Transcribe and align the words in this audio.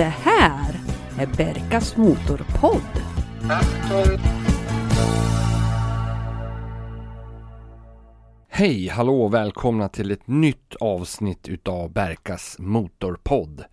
Det 0.00 0.04
här 0.04 0.74
är 1.18 1.26
Berkas 1.26 1.96
Motorpodd. 1.96 3.02
Hej, 8.48 8.88
hallå 8.88 9.22
och 9.22 9.34
välkomna 9.34 9.88
till 9.88 10.10
ett 10.10 10.26
nytt 10.26 10.74
avsnitt 10.80 11.48
utav 11.48 11.92
Berkas 11.92 12.56
Motorpodd. 12.58 13.64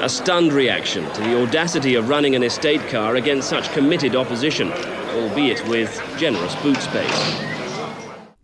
A 0.00 0.08
stunned 0.08 0.52
reaction 0.52 1.04
to 1.14 1.22
the 1.22 1.42
audacity 1.42 1.98
of 1.98 2.08
running 2.08 2.36
an 2.36 2.42
estate 2.42 2.90
car 2.90 3.16
against 3.16 3.48
such 3.48 3.72
committed 3.72 4.14
opposition, 4.14 4.72
albeit 5.14 5.68
with 5.68 6.02
generous 6.18 6.54
boot 6.62 6.82
space. 6.82 7.57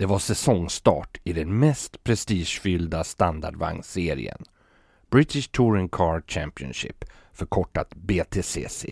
Det 0.04 0.08
var 0.08 0.18
säsongstart 0.18 1.20
i 1.24 1.32
den 1.32 1.58
mest 1.58 2.04
prestigefyllda 2.04 3.04
standardvagnsserien. 3.04 4.44
British 5.10 5.50
Touring 5.50 5.88
Car 5.88 6.22
Championship, 6.26 7.04
förkortat 7.32 7.94
BTCC. 7.94 8.86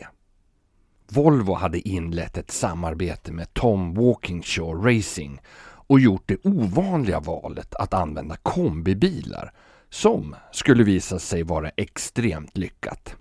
Volvo 1.09 1.55
hade 1.55 1.89
inlett 1.89 2.39
ett 2.39 2.51
samarbete 2.51 3.33
med 3.33 3.55
Tom 3.55 3.95
Walkingshaw 3.95 4.97
Racing 4.97 5.41
och 5.65 6.01
gjort 6.01 6.23
det 6.27 6.47
ovanliga 6.47 7.21
valet 7.21 7.75
att 7.75 7.95
använda 7.95 8.37
kombibilar 8.37 9.53
som 9.91 10.37
skulle 10.53 10.85
visa 10.85 11.19
sig 11.19 11.43
vara 11.43 11.69
extremt 11.69 12.57
lyckat. 12.57 13.17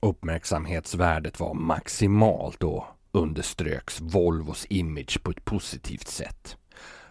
Uppmärksamhetsvärdet 0.00 1.40
var 1.40 1.54
maximalt 1.54 2.62
och 2.62 2.84
underströks 3.12 4.00
Volvos 4.00 4.66
image 4.68 5.22
på 5.22 5.30
ett 5.30 5.44
positivt 5.44 6.08
sätt. 6.08 6.56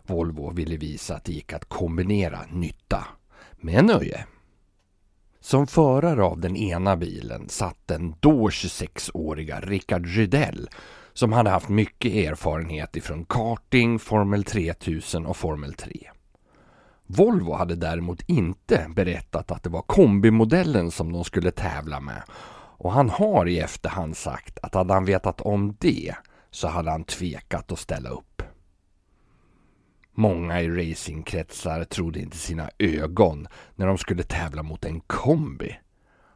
Volvo 0.09 0.51
ville 0.51 0.77
visa 0.77 1.15
att 1.15 1.23
det 1.23 1.31
gick 1.31 1.53
att 1.53 1.69
kombinera 1.69 2.39
nytta 2.51 3.07
med 3.51 3.85
nöje. 3.85 4.25
Som 5.39 5.67
förare 5.67 6.23
av 6.23 6.39
den 6.39 6.55
ena 6.55 6.97
bilen 6.97 7.49
satt 7.49 7.77
den 7.85 8.15
då 8.19 8.49
26-åriga 8.49 9.59
Rickard 9.59 10.05
Rydell 10.05 10.69
som 11.13 11.33
hade 11.33 11.49
haft 11.49 11.69
mycket 11.69 12.13
erfarenhet 12.13 12.95
ifrån 12.95 13.25
karting, 13.25 13.99
Formel 13.99 14.43
3000 14.43 15.25
och 15.25 15.37
Formel 15.37 15.73
3. 15.73 15.91
Volvo 17.07 17.53
hade 17.53 17.75
däremot 17.75 18.21
inte 18.27 18.85
berättat 18.95 19.51
att 19.51 19.63
det 19.63 19.69
var 19.69 19.81
kombimodellen 19.81 20.91
som 20.91 21.13
de 21.13 21.23
skulle 21.23 21.51
tävla 21.51 21.99
med 21.99 22.23
och 22.77 22.91
han 22.91 23.09
har 23.09 23.47
i 23.47 23.59
efterhand 23.59 24.17
sagt 24.17 24.59
att 24.61 24.73
hade 24.73 24.93
han 24.93 25.05
vetat 25.05 25.41
om 25.41 25.75
det 25.79 26.15
så 26.51 26.67
hade 26.67 26.91
han 26.91 27.03
tvekat 27.03 27.71
att 27.71 27.79
ställa 27.79 28.09
upp. 28.09 28.34
Många 30.17 30.61
i 30.61 30.69
racingkretsar 30.69 31.83
trodde 31.83 32.19
inte 32.19 32.37
sina 32.37 32.69
ögon 32.77 33.47
när 33.75 33.87
de 33.87 33.97
skulle 33.97 34.23
tävla 34.23 34.63
mot 34.63 34.85
en 34.85 34.99
kombi. 34.99 35.79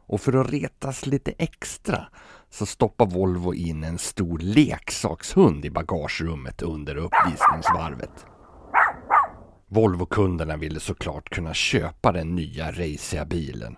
Och 0.06 0.20
för 0.20 0.32
att 0.40 0.52
retas 0.52 1.06
lite 1.06 1.32
extra 1.38 2.06
så 2.50 2.66
stoppar 2.66 3.06
Volvo 3.06 3.54
in 3.54 3.84
en 3.84 3.98
stor 3.98 4.38
leksakshund 4.38 5.64
i 5.64 5.70
bagagerummet 5.70 6.62
under 6.62 6.96
uppvisningsvarvet. 6.96 8.26
Volvo-kunderna 9.68 10.56
ville 10.56 10.80
såklart 10.80 11.30
kunna 11.30 11.54
köpa 11.54 12.12
den 12.12 12.34
nya 12.34 12.70
raciga 12.70 13.24
bilen 13.24 13.76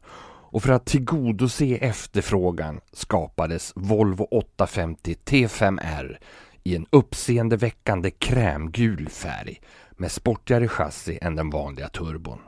och 0.52 0.62
för 0.62 0.72
att 0.72 0.86
tillgodose 0.86 1.64
efterfrågan 1.64 2.80
skapades 2.92 3.72
Volvo 3.74 4.24
850 4.30 5.16
T5R 5.24 6.16
i 6.64 6.76
en 6.76 6.86
uppseendeväckande 6.90 8.10
krämgul 8.10 9.08
färg 9.08 9.60
med 10.02 10.12
sportigare 10.12 10.68
chassi 10.68 11.18
än 11.22 11.36
den 11.36 11.50
vanliga 11.50 11.88
turbon. 11.88 12.40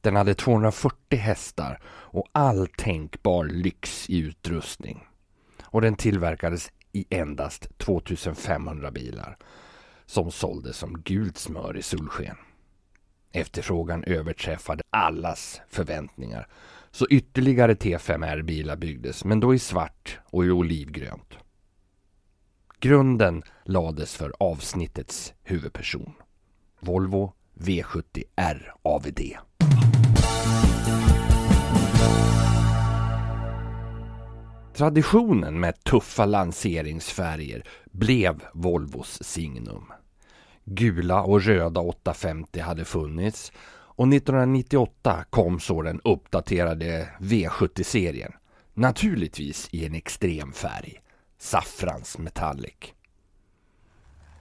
Den 0.00 0.16
hade 0.16 0.34
240 0.34 1.18
hästar 1.18 1.80
och 1.86 2.28
all 2.32 2.66
tänkbar 2.66 3.44
lyx 3.44 4.10
i 4.10 4.18
utrustning. 4.18 5.06
Och 5.62 5.80
den 5.80 5.96
tillverkades 5.96 6.72
i 6.92 7.04
endast 7.10 7.78
2500 7.78 8.90
bilar 8.90 9.36
som 10.06 10.30
såldes 10.30 10.76
som 10.76 11.02
gult 11.02 11.38
smör 11.38 11.76
i 11.76 11.82
solsken. 11.82 12.36
Efterfrågan 13.32 14.04
överträffade 14.04 14.82
allas 14.90 15.60
förväntningar 15.68 16.48
så 16.90 17.06
ytterligare 17.10 17.74
T5R-bilar 17.74 18.76
byggdes 18.76 19.24
men 19.24 19.40
då 19.40 19.54
i 19.54 19.58
svart 19.58 20.18
och 20.24 20.44
i 20.44 20.50
olivgrönt. 20.50 21.38
Grunden 22.80 23.42
lades 23.64 24.16
för 24.16 24.32
avsnittets 24.38 25.34
huvudperson. 25.42 26.14
Volvo 26.84 27.32
V70R 27.54 28.62
AVD. 28.82 29.20
Traditionen 34.74 35.60
med 35.60 35.84
tuffa 35.84 36.26
lanseringsfärger 36.26 37.64
blev 37.92 38.42
Volvos 38.54 39.22
signum. 39.22 39.92
Gula 40.64 41.22
och 41.22 41.42
röda 41.42 41.80
850 41.80 42.60
hade 42.60 42.84
funnits 42.84 43.52
och 43.96 44.08
1998 44.08 45.24
kom 45.30 45.60
så 45.60 45.82
den 45.82 46.00
uppdaterade 46.04 47.08
V70-serien. 47.18 48.32
Naturligtvis 48.74 49.68
i 49.72 49.86
en 49.86 49.94
extrem 49.94 50.52
färg, 50.52 51.00
saffrans 51.38 52.18
metallic. 52.18 52.92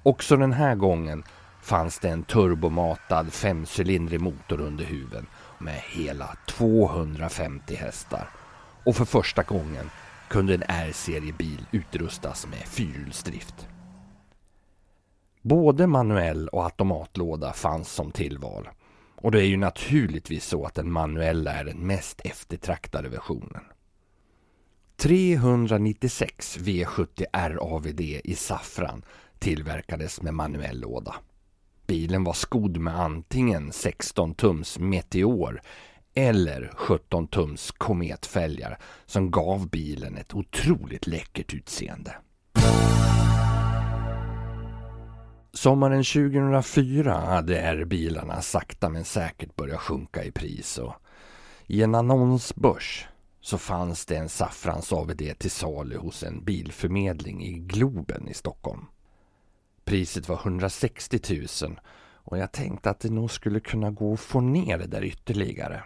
Också 0.03 0.37
den 0.37 0.53
här 0.53 0.75
gången 0.75 1.23
fanns 1.63 1.99
det 1.99 2.09
en 2.09 2.23
turbomatad 2.23 3.33
femcylindrig 3.33 4.21
motor 4.21 4.61
under 4.61 4.85
huven 4.85 5.27
med 5.57 5.81
hela 5.91 6.37
250 6.47 7.75
hästar. 7.75 8.29
Och 8.85 8.95
för 8.95 9.05
första 9.05 9.43
gången 9.43 9.89
kunde 10.27 10.53
en 10.53 10.63
R-seriebil 10.67 11.65
utrustas 11.71 12.47
med 12.47 12.59
fyrhjulsdrift. 12.59 13.67
Både 15.41 15.87
manuell 15.87 16.47
och 16.47 16.63
automatlåda 16.63 17.53
fanns 17.53 17.91
som 17.91 18.11
tillval. 18.11 18.69
Och 19.15 19.31
det 19.31 19.39
är 19.39 19.47
ju 19.47 19.57
naturligtvis 19.57 20.45
så 20.45 20.65
att 20.65 20.75
den 20.75 20.91
manuella 20.91 21.51
är 21.51 21.63
den 21.63 21.87
mest 21.87 22.21
eftertraktade 22.23 23.09
versionen. 23.09 23.63
396 24.95 26.57
V70 26.59 27.25
RAVD 27.33 28.01
i 28.01 28.35
saffran 28.35 29.03
tillverkades 29.39 30.21
med 30.21 30.33
manuell 30.33 30.79
låda. 30.79 31.15
Bilen 31.87 32.23
var 32.23 32.33
skodd 32.33 32.77
med 32.77 32.99
antingen 32.99 33.71
16 33.71 34.35
tums 34.35 34.79
Meteor 34.79 35.61
eller 36.15 36.71
17 36.75 37.27
tums 37.27 37.71
kometfälgar 37.71 38.77
som 39.05 39.31
gav 39.31 39.69
bilen 39.69 40.17
ett 40.17 40.33
otroligt 40.33 41.07
läckert 41.07 41.53
utseende. 41.53 42.15
Sommaren 45.53 46.03
2004 46.03 47.13
hade 47.13 47.59
R-bilarna 47.59 48.41
sakta 48.41 48.89
men 48.89 49.05
säkert 49.05 49.55
börjat 49.55 49.79
sjunka 49.79 50.23
i 50.23 50.31
pris 50.31 50.77
och 50.77 50.93
i 51.67 51.83
en 51.83 51.95
annonsbörs 51.95 53.07
så 53.41 53.57
fanns 53.57 54.05
det 54.05 54.15
en 54.15 54.29
saffrans 54.29 54.93
AVD 54.93 55.39
till 55.39 55.51
salu 55.51 55.97
hos 55.97 56.23
en 56.23 56.43
bilförmedling 56.43 57.43
i 57.43 57.51
Globen 57.53 58.27
i 58.27 58.33
Stockholm. 58.33 58.85
Priset 59.85 60.29
var 60.29 60.35
160 60.35 61.19
000 61.63 61.79
och 62.13 62.37
jag 62.37 62.51
tänkte 62.51 62.89
att 62.89 62.99
det 62.99 63.09
nog 63.09 63.31
skulle 63.31 63.59
kunna 63.59 63.91
gå 63.91 64.13
att 64.13 64.19
få 64.19 64.41
ner 64.41 64.77
det 64.77 64.87
där 64.87 65.03
ytterligare. 65.03 65.83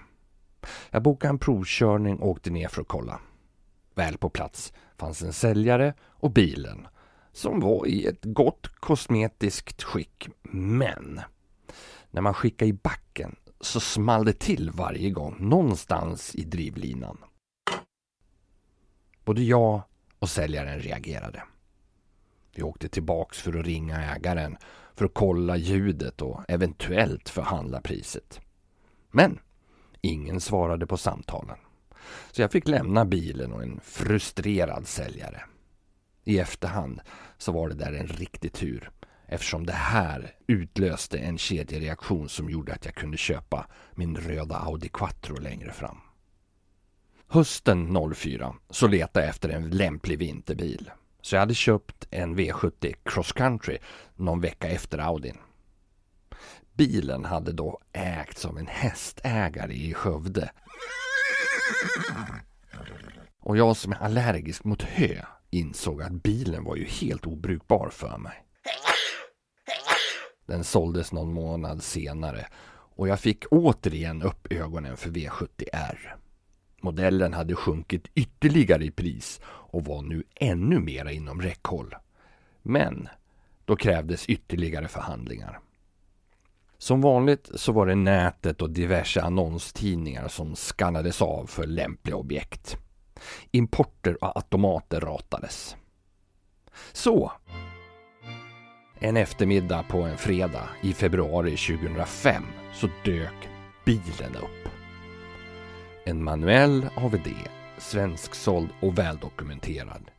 Jag 0.90 1.04
bokade 1.04 1.30
en 1.30 1.40
provkörning 1.40 2.20
och 2.20 2.30
åkte 2.30 2.50
ner 2.50 2.68
för 2.68 2.82
att 2.82 2.88
kolla. 2.88 3.20
Väl 3.96 4.18
på 4.18 4.30
plats 4.30 4.74
fanns 4.98 5.22
en 5.22 5.34
säljare 5.34 5.94
och 6.02 6.32
bilen 6.32 6.88
som 7.32 7.60
var 7.60 7.88
i 7.88 8.06
ett 8.06 8.26
gott 8.26 8.68
kosmetiskt 8.68 9.84
skick. 9.84 10.30
Men 10.52 11.22
när 12.12 12.22
man 12.22 12.34
skickade 12.34 12.70
i 12.70 12.74
backen 12.74 13.36
så 13.62 13.80
small 13.80 14.26
det 14.26 14.40
till 14.40 14.72
varje 14.72 15.10
gång 15.10 15.36
någonstans 15.40 16.36
i 16.36 16.44
drivlinan. 16.44 17.18
Både 19.26 19.44
jag 19.44 19.82
och 20.20 20.30
säljaren 20.30 20.80
reagerade. 20.80 21.44
Vi 22.58 22.64
åkte 22.64 22.90
tillbaks 22.90 23.42
för 23.42 23.60
att 23.60 23.66
ringa 23.66 24.16
ägaren 24.16 24.58
för 24.96 25.06
att 25.06 25.14
kolla 25.14 25.58
ljudet 25.58 26.22
och 26.22 26.44
eventuellt 26.48 27.30
förhandla 27.30 27.82
priset. 27.82 28.40
Men 29.12 29.40
ingen 30.02 30.42
svarade 30.42 30.88
på 30.88 30.98
samtalen. 30.98 31.58
Så 32.32 32.42
jag 32.42 32.52
fick 32.52 32.68
lämna 32.68 33.06
bilen 33.06 33.54
och 33.54 33.64
en 33.64 33.80
frustrerad 33.84 34.88
säljare. 34.88 35.44
I 36.24 36.40
efterhand 36.40 37.02
så 37.38 37.52
var 37.52 37.70
det 37.70 37.76
där 37.76 37.94
en 37.94 38.08
riktig 38.08 38.54
tur 38.54 38.92
eftersom 39.26 39.66
det 39.66 39.74
här 39.74 40.36
utlöste 40.48 41.18
en 41.18 41.38
kedjereaktion 41.38 42.30
som 42.30 42.50
gjorde 42.50 42.74
att 42.74 42.86
jag 42.86 42.96
kunde 42.96 43.18
köpa 43.18 43.68
min 43.92 44.16
röda 44.16 44.56
Audi 44.56 44.90
Quattro 44.90 45.40
längre 45.40 45.72
fram. 45.72 45.98
Hösten 47.28 47.98
04 48.16 48.56
så 48.70 48.88
letade 48.88 49.26
jag 49.26 49.30
efter 49.30 49.50
en 49.50 49.70
lämplig 49.70 50.20
vinterbil. 50.20 50.92
Så 51.28 51.36
jag 51.36 51.40
hade 51.40 51.54
köpt 51.54 52.08
en 52.12 52.40
V70 52.40 52.96
Cross 53.04 53.32
Country 53.32 53.78
någon 54.16 54.42
vecka 54.42 54.68
efter 54.68 54.98
Audin. 54.98 55.38
Bilen 56.74 57.26
hade 57.26 57.52
då 57.52 57.80
ägts 57.94 58.46
av 58.46 58.58
en 58.58 58.68
hästägare 58.68 59.74
i 59.74 59.94
Skövde. 59.94 60.52
Och 63.40 63.58
jag 63.58 63.78
som 63.78 63.92
är 63.92 63.98
allergisk 63.98 64.64
mot 64.64 64.82
hö 64.82 65.22
insåg 65.50 66.02
att 66.02 66.24
bilen 66.24 66.64
var 66.64 66.76
ju 66.76 66.86
helt 66.86 67.26
obrukbar 67.26 67.90
för 67.90 68.18
mig. 68.18 68.46
Den 70.46 70.64
såldes 70.64 71.12
någon 71.12 71.34
månad 71.34 71.84
senare 71.84 72.48
och 72.96 73.08
jag 73.08 73.20
fick 73.20 73.46
återigen 73.52 74.22
upp 74.22 74.54
ögonen 74.54 74.98
för 74.98 75.10
V70R. 75.10 75.98
Modellen 76.82 77.34
hade 77.34 77.56
sjunkit 77.56 78.08
ytterligare 78.16 78.86
i 78.86 78.92
pris 78.92 79.42
och 79.46 79.86
var 79.86 80.02
nu 80.02 80.24
ännu 80.36 80.80
mera 80.80 81.12
inom 81.12 81.42
räckhåll. 81.42 81.96
Men 82.62 83.10
då 83.66 83.76
krävdes 83.76 84.26
ytterligare 84.26 84.88
förhandlingar. 84.88 85.60
Som 86.78 87.02
vanligt 87.02 87.50
så 87.56 87.72
var 87.72 87.86
det 87.86 87.96
nätet 87.96 88.62
och 88.62 88.70
diverse 88.70 89.22
annonstidningar 89.22 90.28
som 90.28 90.56
skannades 90.56 91.22
av 91.22 91.46
för 91.46 91.68
lämpliga 91.68 92.16
objekt. 92.16 92.78
Importer 93.52 94.24
och 94.24 94.38
automater 94.38 95.00
ratades. 95.00 95.76
Så! 96.94 97.32
En 99.00 99.18
eftermiddag 99.18 99.84
på 99.84 100.02
en 100.02 100.18
fredag 100.18 100.70
i 100.82 100.94
februari 100.94 101.58
2005 101.58 102.44
så 102.74 102.88
dök 103.06 103.50
bilen 103.86 104.36
upp. 104.36 104.77
En 106.08 106.24
manuell 106.24 106.90
AVD, 106.96 107.28
svensksåld 107.78 108.70
och 108.82 108.98
väldokumenterad. 108.98 110.12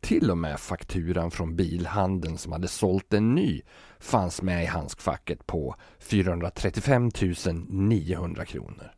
Till 0.00 0.30
och 0.30 0.38
med 0.38 0.60
fakturan 0.60 1.30
från 1.30 1.56
bilhandeln 1.56 2.38
som 2.38 2.52
hade 2.52 2.68
sålt 2.68 3.12
en 3.12 3.34
ny 3.34 3.62
fanns 3.98 4.42
med 4.42 4.62
i 4.62 4.66
handskfacket 4.66 5.46
på 5.46 5.76
435 5.98 7.10
900 7.68 8.44
kronor. 8.44 8.92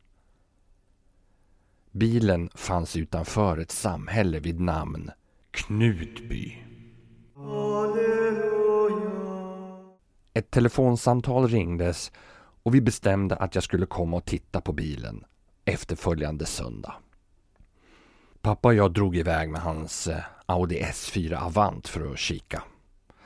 Bilen 1.90 2.50
fanns 2.54 2.96
utanför 2.96 3.58
ett 3.58 3.70
samhälle 3.70 4.40
vid 4.40 4.60
namn 4.60 5.10
Knutby. 5.50 6.58
Ett 10.34 10.50
telefonsamtal 10.50 11.48
ringdes 11.48 12.12
och 12.62 12.74
vi 12.74 12.80
bestämde 12.80 13.36
att 13.36 13.54
jag 13.54 13.64
skulle 13.64 13.86
komma 13.86 14.16
och 14.16 14.24
titta 14.24 14.60
på 14.60 14.72
bilen 14.72 15.24
efterföljande 15.68 16.46
söndag. 16.46 16.94
Pappa 18.40 18.68
och 18.68 18.74
jag 18.74 18.92
drog 18.92 19.16
iväg 19.16 19.50
med 19.50 19.60
hans 19.60 20.06
eh, 20.06 20.24
Audi 20.46 20.82
S4 20.82 21.36
Avant 21.36 21.88
för 21.88 22.12
att 22.12 22.18
kika. 22.18 22.62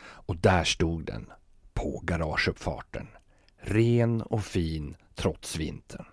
Och 0.03 0.37
där 0.37 0.65
stod 0.65 1.05
den, 1.05 1.33
på 1.75 2.01
garageuppfarten. 2.05 3.09
Ren 3.57 4.23
och 4.23 4.45
fin 4.45 4.97
trots 5.15 5.57
vintern. 5.57 6.05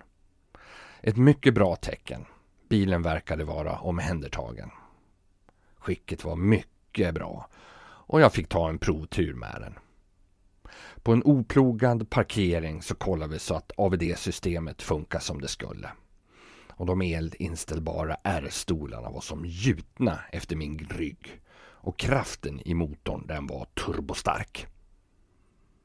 Ett 1.00 1.16
mycket 1.16 1.54
bra 1.54 1.76
tecken. 1.76 2.24
Bilen 2.68 3.02
verkade 3.02 3.44
vara 3.44 3.78
omhändertagen. 3.78 4.70
Skicket 5.78 6.24
var 6.24 6.36
mycket 6.36 7.14
bra 7.14 7.48
och 7.82 8.20
jag 8.20 8.32
fick 8.32 8.48
ta 8.48 8.68
en 8.68 8.78
provtur 8.78 9.34
med 9.34 9.56
den. 9.60 9.74
På 11.02 11.12
en 11.12 11.22
oplogad 11.22 12.10
parkering 12.10 12.82
så 12.82 12.94
kollade 12.94 13.32
vi 13.32 13.38
så 13.38 13.54
att 13.54 13.72
AVD-systemet 13.76 14.82
funkar 14.82 15.18
som 15.18 15.40
det 15.40 15.48
skulle. 15.48 15.90
Och 16.80 16.86
de 16.86 17.02
elinställbara 17.02 18.16
R-stolarna 18.24 19.10
var 19.10 19.20
som 19.20 19.44
gjutna 19.46 20.18
efter 20.32 20.56
min 20.56 20.78
rygg. 20.78 21.40
Och 21.62 21.98
kraften 21.98 22.60
i 22.64 22.74
motorn 22.74 23.26
den 23.26 23.46
var 23.46 23.64
turbostark. 23.64 24.66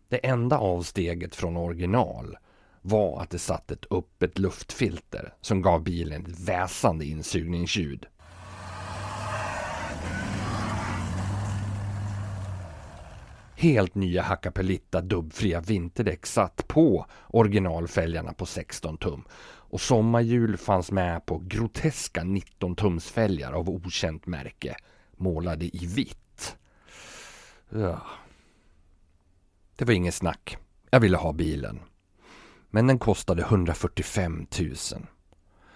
Det 0.10 0.26
enda 0.26 0.58
avsteget 0.58 1.36
från 1.36 1.58
original 1.58 2.38
var 2.82 3.22
att 3.22 3.30
det 3.30 3.40
satt 3.40 3.72
ett 3.72 3.92
öppet 3.92 4.40
luftfilter 4.40 5.34
som 5.42 5.62
gav 5.62 5.84
bilen 5.84 6.22
ett 6.22 6.40
väsande 6.40 7.06
insugningsljud. 7.06 8.06
Helt 13.58 13.96
nya 13.96 14.22
Hakkapelitta 14.22 15.02
dubbfria 15.02 15.62
vinterdäck 15.62 16.26
satt 16.26 16.68
på 16.68 17.06
originalfälgarna 17.28 18.34
på 18.34 18.46
16 18.46 18.98
tum 18.98 19.24
och 19.76 19.82
sommarhjul 19.82 20.58
fanns 20.58 20.92
med 20.92 21.26
på 21.26 21.42
groteska 21.46 22.24
19 22.24 22.76
tums 22.76 23.10
fälgar 23.10 23.54
av 23.54 23.70
okänt 23.70 24.26
märke 24.26 24.76
målade 25.18 25.66
i 25.66 25.86
vitt. 25.86 26.58
Ja. 27.70 28.02
Det 29.76 29.86
var 29.86 29.94
inget 29.94 30.16
snack. 30.16 30.58
Jag 30.90 31.00
ville 31.00 31.18
ha 31.18 31.34
bilen. 31.34 31.80
Men 32.70 32.88
den 32.88 33.00
kostade 33.00 33.42
145 33.42 34.48
000. 34.60 34.76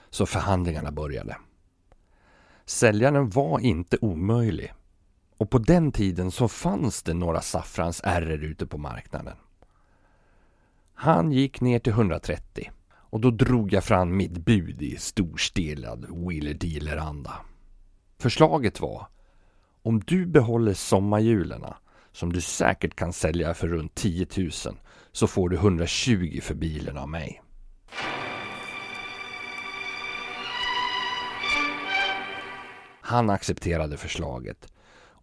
Så 0.09 0.25
förhandlingarna 0.25 0.91
började. 0.91 1.37
Säljaren 2.65 3.29
var 3.29 3.59
inte 3.59 3.97
omöjlig. 4.01 4.73
Och 5.39 5.49
på 5.49 5.57
den 5.57 5.91
tiden 5.91 6.31
så 6.31 6.47
fanns 6.47 7.03
det 7.03 7.13
några 7.13 7.41
saffrans 7.41 8.01
ärrer 8.03 8.43
ute 8.43 8.67
på 8.67 8.77
marknaden. 8.77 9.37
Han 10.93 11.31
gick 11.31 11.61
ner 11.61 11.79
till 11.79 11.93
130 11.93 12.71
och 12.91 13.19
då 13.19 13.31
drog 13.31 13.73
jag 13.73 13.83
fram 13.83 14.17
mitt 14.17 14.37
bud 14.37 14.81
i 14.81 14.97
storstilad 14.97 16.05
wheeler 16.09 16.53
dealer-anda. 16.53 17.33
Förslaget 18.17 18.79
var 18.79 19.07
om 19.83 19.99
du 19.99 20.25
behåller 20.25 20.73
sommarhjulena 20.73 21.77
som 22.11 22.33
du 22.33 22.41
säkert 22.41 22.95
kan 22.95 23.13
sälja 23.13 23.53
för 23.53 23.67
runt 23.67 23.95
10 23.95 24.27
000 24.37 24.51
så 25.11 25.27
får 25.27 25.49
du 25.49 25.55
120 25.55 26.39
för 26.41 26.55
bilen 26.55 26.97
av 26.97 27.09
mig. 27.09 27.41
Han 33.01 33.29
accepterade 33.29 33.97
förslaget 33.97 34.67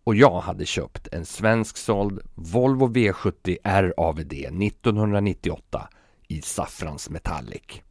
och 0.06 0.14
jag 0.14 0.40
hade 0.40 0.66
köpt 0.66 1.08
en 1.12 1.24
svensksåld 1.26 2.20
Volvo 2.34 2.88
V70 2.88 3.56
RAVD 3.64 4.32
1998 4.32 5.88
i 6.28 6.42
saffrans 6.42 7.10
metallic. 7.10 7.82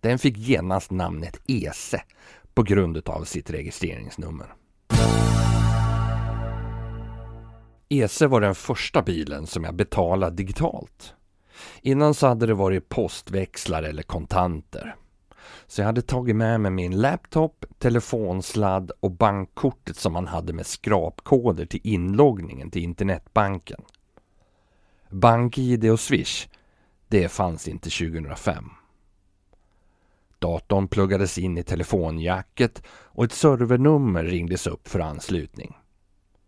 Den 0.00 0.18
fick 0.18 0.36
genast 0.36 0.90
namnet 0.90 1.40
ESE 1.46 2.02
på 2.54 2.62
grund 2.62 3.08
av 3.08 3.24
sitt 3.24 3.50
registreringsnummer. 3.50 4.54
ESE 7.88 8.26
var 8.26 8.40
den 8.40 8.54
första 8.54 9.02
bilen 9.02 9.46
som 9.46 9.64
jag 9.64 9.74
betalade 9.74 10.36
digitalt. 10.36 11.14
Innan 11.82 12.14
så 12.14 12.26
hade 12.26 12.46
det 12.46 12.54
varit 12.54 12.88
postväxlar 12.88 13.82
eller 13.82 14.02
kontanter. 14.02 14.96
Så 15.66 15.80
jag 15.80 15.86
hade 15.86 16.02
tagit 16.02 16.36
med 16.36 16.60
mig 16.60 16.70
min 16.70 17.00
laptop, 17.00 17.64
telefonsladd 17.78 18.90
och 19.00 19.10
bankkortet 19.10 19.96
som 19.96 20.12
man 20.12 20.26
hade 20.26 20.52
med 20.52 20.66
skrapkoder 20.66 21.66
till 21.66 21.80
inloggningen 21.82 22.70
till 22.70 22.82
internetbanken. 22.82 23.80
BankID 25.10 25.90
och 25.90 26.00
Swish, 26.00 26.48
det 27.08 27.28
fanns 27.28 27.68
inte 27.68 27.90
2005. 27.90 28.64
Datorn 30.38 30.88
pluggades 30.88 31.38
in 31.38 31.58
i 31.58 31.62
telefonjacket 31.62 32.82
och 32.88 33.24
ett 33.24 33.32
servernummer 33.32 34.24
ringdes 34.24 34.66
upp 34.66 34.88
för 34.88 35.00
anslutning. 35.00 35.76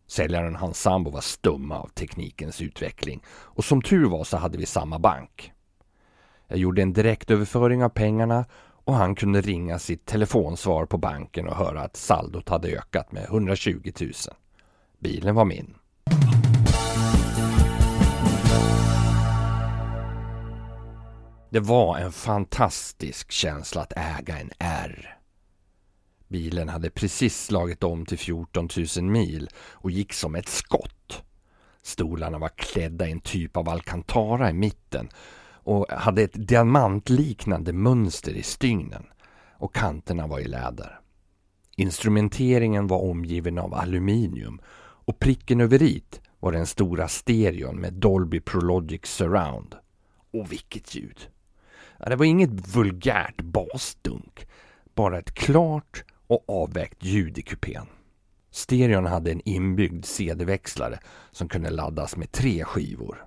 Säljaren 0.07 0.55
och 0.55 0.61
hans 0.61 0.81
sambo 0.81 1.11
var 1.11 1.21
stumma 1.21 1.79
av 1.79 1.89
teknikens 1.89 2.63
utveckling 2.63 3.23
och 3.29 3.65
som 3.65 3.83
tur 3.83 4.05
var 4.05 4.25
så 4.25 4.37
hade 4.37 4.59
vi 4.59 4.67
samma 4.67 4.99
bank. 4.99 5.53
Jag 6.49 6.59
gjorde 6.59 6.83
en 6.83 6.93
direktöverföring 6.93 7.85
av 7.85 7.89
pengarna 7.89 8.45
och 8.85 8.95
han 8.95 9.15
kunde 9.15 9.41
ringa 9.41 9.79
sitt 9.79 10.07
telefonsvar 10.07 10.87
på 10.87 10.99
banken 10.99 11.49
och 11.49 11.57
höra 11.57 11.83
att 11.83 11.97
saldot 11.97 12.49
hade 12.49 12.69
ökat 12.69 13.13
med 13.13 13.25
120 13.25 13.93
000. 14.01 14.13
Bilen 14.99 15.35
var 15.35 15.45
min. 15.45 15.75
Det 21.51 21.61
var 21.61 21.99
en 21.99 22.13
fantastisk 22.13 23.31
känsla 23.31 23.83
att 23.83 23.93
äga 23.97 24.39
en 24.39 24.51
R. 24.59 25.17
Bilen 26.29 26.69
hade 26.69 26.91
precis 26.91 27.45
slagit 27.45 27.85
om 27.85 28.07
till 28.07 28.19
14 28.19 28.69
000 28.97 29.05
mil 29.05 29.49
och 29.57 29.91
gick 29.91 30.13
som 30.13 30.35
ett 30.35 30.49
skott. 30.49 31.23
Stolarna 31.83 32.39
var 32.39 32.49
klädda 32.49 33.09
i 33.09 33.13
en 33.13 33.21
typ 33.21 33.57
av 33.57 33.69
alcantara 33.69 34.51
i 34.51 34.53
mitten 34.53 35.09
och 35.65 35.87
hade 35.91 36.23
ett 36.23 36.49
diamantliknande 36.49 37.73
mönster 37.73 38.33
i 38.33 38.43
stygnen 38.43 39.07
och 39.59 39.75
kanterna 39.75 40.27
var 40.27 40.39
i 40.39 40.49
läder. 40.49 41.01
Instrumenteringen 41.77 42.87
var 42.87 42.99
omgiven 42.99 43.59
av 43.59 43.75
aluminium 43.75 44.61
och 44.81 45.19
pricken 45.19 45.61
över 45.61 45.83
it 45.83 46.21
var 46.41 46.53
den 46.53 46.67
stora 46.67 47.09
stereon 47.09 47.81
med 47.81 47.93
Dolby 47.93 48.41
Prologic 48.41 49.07
Surround. 49.07 49.75
Och 50.33 50.53
vilket 50.53 50.95
ljud! 50.95 51.29
Det 52.07 52.17
var 52.17 52.25
inget 52.25 52.77
vulgärt 52.77 53.41
basdunk, 53.41 54.47
bara 54.95 55.19
ett 55.19 55.35
klart 55.35 56.05
och 56.27 56.45
avvägt 56.49 57.05
ljud 57.05 57.39
i 57.39 57.43
kupén. 57.43 57.87
Stereon 58.51 59.07
hade 59.07 59.31
en 59.33 59.41
inbyggd 59.45 60.05
CD-växlare 60.05 60.99
som 61.31 61.49
kunde 61.49 61.71
laddas 61.71 62.17
med 62.17 62.33
tre 62.33 62.65
skivor. 62.65 63.27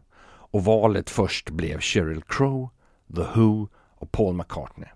Och 0.53 0.63
valet 0.63 1.09
först 1.09 1.49
blev 1.49 1.79
Sheryl 1.79 2.21
Crow, 2.21 2.69
The 3.15 3.21
Who 3.21 3.67
och 3.95 4.11
Paul 4.11 4.35
McCartney. 4.35 4.89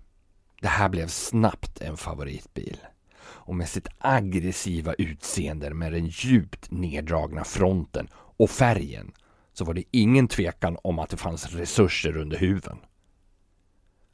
Det 0.60 0.68
här 0.68 0.88
blev 0.88 1.06
snabbt 1.06 1.80
en 1.80 1.96
favoritbil. 1.96 2.78
Och 3.20 3.54
med 3.54 3.68
sitt 3.68 3.88
aggressiva 3.98 4.94
utseende 4.94 5.74
med 5.74 5.92
den 5.92 6.06
djupt 6.06 6.70
neddragna 6.70 7.44
fronten 7.44 8.08
och 8.14 8.50
färgen 8.50 9.12
så 9.52 9.64
var 9.64 9.74
det 9.74 9.84
ingen 9.90 10.28
tvekan 10.28 10.78
om 10.82 10.98
att 10.98 11.10
det 11.10 11.16
fanns 11.16 11.54
resurser 11.54 12.16
under 12.16 12.38
huven. 12.38 12.78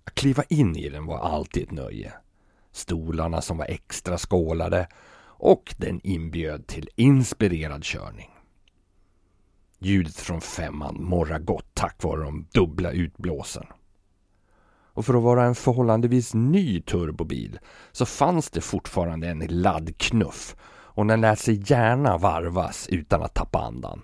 Att 0.04 0.14
kliva 0.14 0.42
in 0.48 0.76
i 0.76 0.88
den 0.88 1.06
var 1.06 1.18
alltid 1.18 1.62
ett 1.62 1.70
nöje. 1.70 2.12
Stolarna 2.72 3.42
som 3.42 3.56
var 3.56 3.66
extra 3.66 4.18
skålade 4.18 4.88
och 5.26 5.74
den 5.78 6.00
inbjöd 6.04 6.66
till 6.66 6.88
inspirerad 6.96 7.84
körning. 7.84 8.33
Ljudet 9.78 10.16
från 10.16 10.40
femman 10.40 11.04
morrar 11.04 11.38
gott 11.38 11.74
tack 11.74 12.02
vare 12.02 12.24
de 12.24 12.46
dubbla 12.52 12.90
utblåsen. 12.90 13.66
Och 14.94 15.06
för 15.06 15.14
att 15.14 15.22
vara 15.22 15.44
en 15.44 15.54
förhållandevis 15.54 16.34
ny 16.34 16.80
turbobil 16.80 17.58
så 17.92 18.06
fanns 18.06 18.50
det 18.50 18.60
fortfarande 18.60 19.28
en 19.28 19.46
laddknuff 19.48 20.56
och 20.94 21.06
den 21.06 21.20
lät 21.20 21.38
sig 21.38 21.62
gärna 21.66 22.18
varvas 22.18 22.88
utan 22.88 23.22
att 23.22 23.34
tappa 23.34 23.58
andan. 23.58 24.02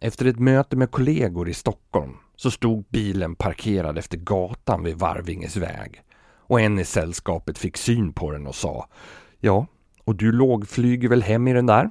Efter 0.00 0.26
ett 0.26 0.38
möte 0.38 0.76
med 0.76 0.90
kollegor 0.90 1.48
i 1.48 1.54
Stockholm 1.54 2.16
så 2.36 2.50
stod 2.50 2.84
bilen 2.88 3.34
parkerad 3.34 3.98
efter 3.98 4.18
gatan 4.18 4.84
vid 4.84 4.98
Varvinges 4.98 5.56
väg 5.56 6.02
och 6.48 6.60
en 6.60 6.78
i 6.78 6.84
sällskapet 6.84 7.58
fick 7.58 7.76
syn 7.76 8.12
på 8.12 8.30
den 8.30 8.46
och 8.46 8.54
sa 8.54 8.86
Ja, 9.40 9.66
och 10.04 10.14
du 10.14 10.32
lågflyger 10.32 11.08
väl 11.08 11.22
hem 11.22 11.48
i 11.48 11.52
den 11.52 11.66
där? 11.66 11.90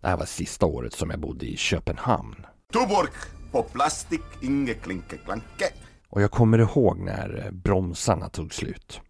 Det 0.00 0.08
här 0.08 0.16
var 0.16 0.26
sista 0.26 0.66
året 0.66 0.92
som 0.92 1.10
jag 1.10 1.20
bodde 1.20 1.46
i 1.46 1.56
Köpenhamn. 1.56 2.46
Tuborg 2.72 3.10
på 3.52 3.62
plastik, 3.62 4.22
inge 4.42 4.74
klinke 4.74 5.16
klanke. 5.16 5.72
Och 6.08 6.22
jag 6.22 6.30
kommer 6.30 6.58
ihåg 6.58 6.98
när 6.98 7.50
bromsarna 7.52 8.28
tog 8.28 8.54
slut. 8.54 9.00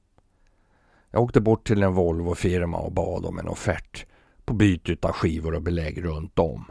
Jag 1.11 1.23
åkte 1.23 1.41
bort 1.41 1.67
till 1.67 1.83
en 1.83 1.95
Volvo-firma 1.95 2.79
och 2.79 2.93
bad 2.93 3.27
om 3.27 3.39
en 3.39 3.49
offert 3.49 4.07
på 4.45 4.55
byte 4.55 4.97
av 5.09 5.13
skivor 5.13 5.55
och 5.55 5.63
belägg 5.63 6.05
runt 6.05 6.39
om. 6.39 6.65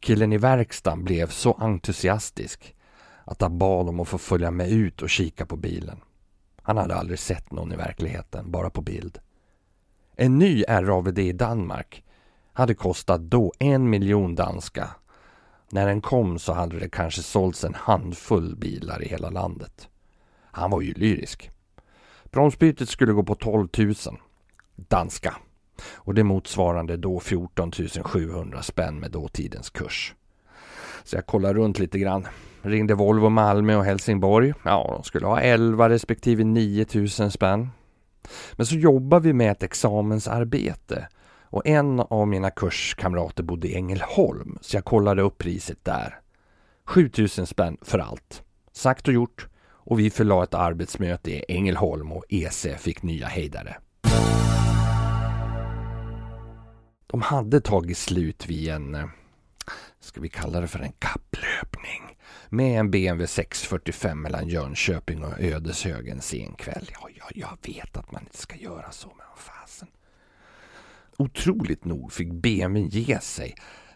Killen 0.00 0.32
i 0.32 0.38
verkstaden 0.38 1.04
blev 1.04 1.28
så 1.28 1.52
entusiastisk 1.52 2.76
att 3.24 3.40
han 3.40 3.58
bad 3.58 3.88
om 3.88 4.00
att 4.00 4.08
få 4.08 4.18
följa 4.18 4.50
med 4.50 4.70
ut 4.70 5.02
och 5.02 5.10
kika 5.10 5.46
på 5.46 5.56
bilen. 5.56 6.00
Han 6.62 6.76
hade 6.76 6.94
aldrig 6.94 7.18
sett 7.18 7.52
någon 7.52 7.72
i 7.72 7.76
verkligheten, 7.76 8.50
bara 8.50 8.70
på 8.70 8.80
bild. 8.80 9.18
En 10.16 10.38
ny 10.38 10.64
RAVD 10.68 11.18
i 11.18 11.32
Danmark 11.32 12.03
hade 12.54 12.74
kostat 12.74 13.20
då 13.20 13.52
en 13.58 13.90
miljon 13.90 14.34
danska. 14.34 14.90
När 15.70 15.86
den 15.86 16.00
kom 16.00 16.38
så 16.38 16.52
hade 16.52 16.78
det 16.78 16.88
kanske 16.88 17.22
sålts 17.22 17.64
en 17.64 17.74
handfull 17.74 18.56
bilar 18.56 19.02
i 19.02 19.08
hela 19.08 19.30
landet. 19.30 19.88
Han 20.42 20.70
var 20.70 20.80
ju 20.80 20.92
lyrisk. 20.92 21.50
Bromsbytet 22.24 22.88
skulle 22.88 23.12
gå 23.12 23.22
på 23.22 23.34
12 23.34 23.68
000 23.78 23.94
danska 24.76 25.34
och 25.94 26.14
det 26.14 26.24
motsvarande 26.24 26.96
då 26.96 27.20
14 27.20 27.72
700 28.02 28.62
spänn 28.62 29.00
med 29.00 29.10
dåtidens 29.10 29.70
kurs. 29.70 30.14
Så 31.04 31.16
jag 31.16 31.26
kollade 31.26 31.54
runt 31.54 31.78
lite 31.78 31.98
grann. 31.98 32.26
Ringde 32.62 32.94
Volvo 32.94 33.28
Malmö 33.28 33.76
och 33.76 33.84
Helsingborg. 33.84 34.54
Ja, 34.62 34.92
de 34.96 35.04
skulle 35.04 35.26
ha 35.26 35.40
11 35.40 35.88
respektive 35.88 36.44
9 36.44 36.86
000 36.94 37.08
spänn. 37.08 37.68
Men 38.52 38.66
så 38.66 38.74
jobbar 38.74 39.20
vi 39.20 39.32
med 39.32 39.50
ett 39.52 39.62
examensarbete 39.62 41.08
och 41.44 41.66
en 41.66 42.00
av 42.00 42.28
mina 42.28 42.50
kurskamrater 42.50 43.42
bodde 43.42 43.68
i 43.68 43.74
Ängelholm 43.74 44.58
så 44.60 44.76
jag 44.76 44.84
kollade 44.84 45.22
upp 45.22 45.38
priset 45.38 45.84
där. 45.84 46.20
7000 46.84 47.46
spänn 47.46 47.76
för 47.82 47.98
allt. 47.98 48.42
Sagt 48.72 49.08
och 49.08 49.14
gjort 49.14 49.48
och 49.86 49.98
vi 49.98 50.10
förlade 50.10 50.42
ett 50.42 50.54
arbetsmöte 50.54 51.30
i 51.30 51.44
Ängelholm 51.48 52.12
och 52.12 52.24
EC 52.28 52.66
fick 52.78 53.02
nya 53.02 53.26
hejdare. 53.26 53.76
De 57.06 57.22
hade 57.22 57.60
tagit 57.60 57.98
slut 57.98 58.46
vid 58.46 58.68
en, 58.68 58.94
eh, 58.94 59.04
ska 60.00 60.20
vi 60.20 60.28
kalla 60.28 60.60
det 60.60 60.68
för 60.68 60.78
en 60.78 60.92
kapplöpning, 60.92 62.18
med 62.48 62.80
en 62.80 62.90
BMW 62.90 63.26
645 63.26 64.22
mellan 64.22 64.48
Jönköping 64.48 65.24
och 65.24 65.40
Ödeshög 65.40 66.08
en 66.08 66.20
sen 66.20 66.54
kväll. 66.54 66.90
Ja, 66.92 67.08
ja, 67.14 67.24
jag 67.34 67.74
vet 67.74 67.96
att 67.96 68.12
man 68.12 68.22
inte 68.22 68.36
ska 68.36 68.56
göra 68.56 68.90
så, 68.90 69.08
men 69.08 69.26
fan. 69.36 69.53
Otroligt 71.18 71.84
nog 71.84 72.12
fick 72.12 72.32
BMWn 72.32 72.88
ge 72.88 73.20
sig 73.20 73.54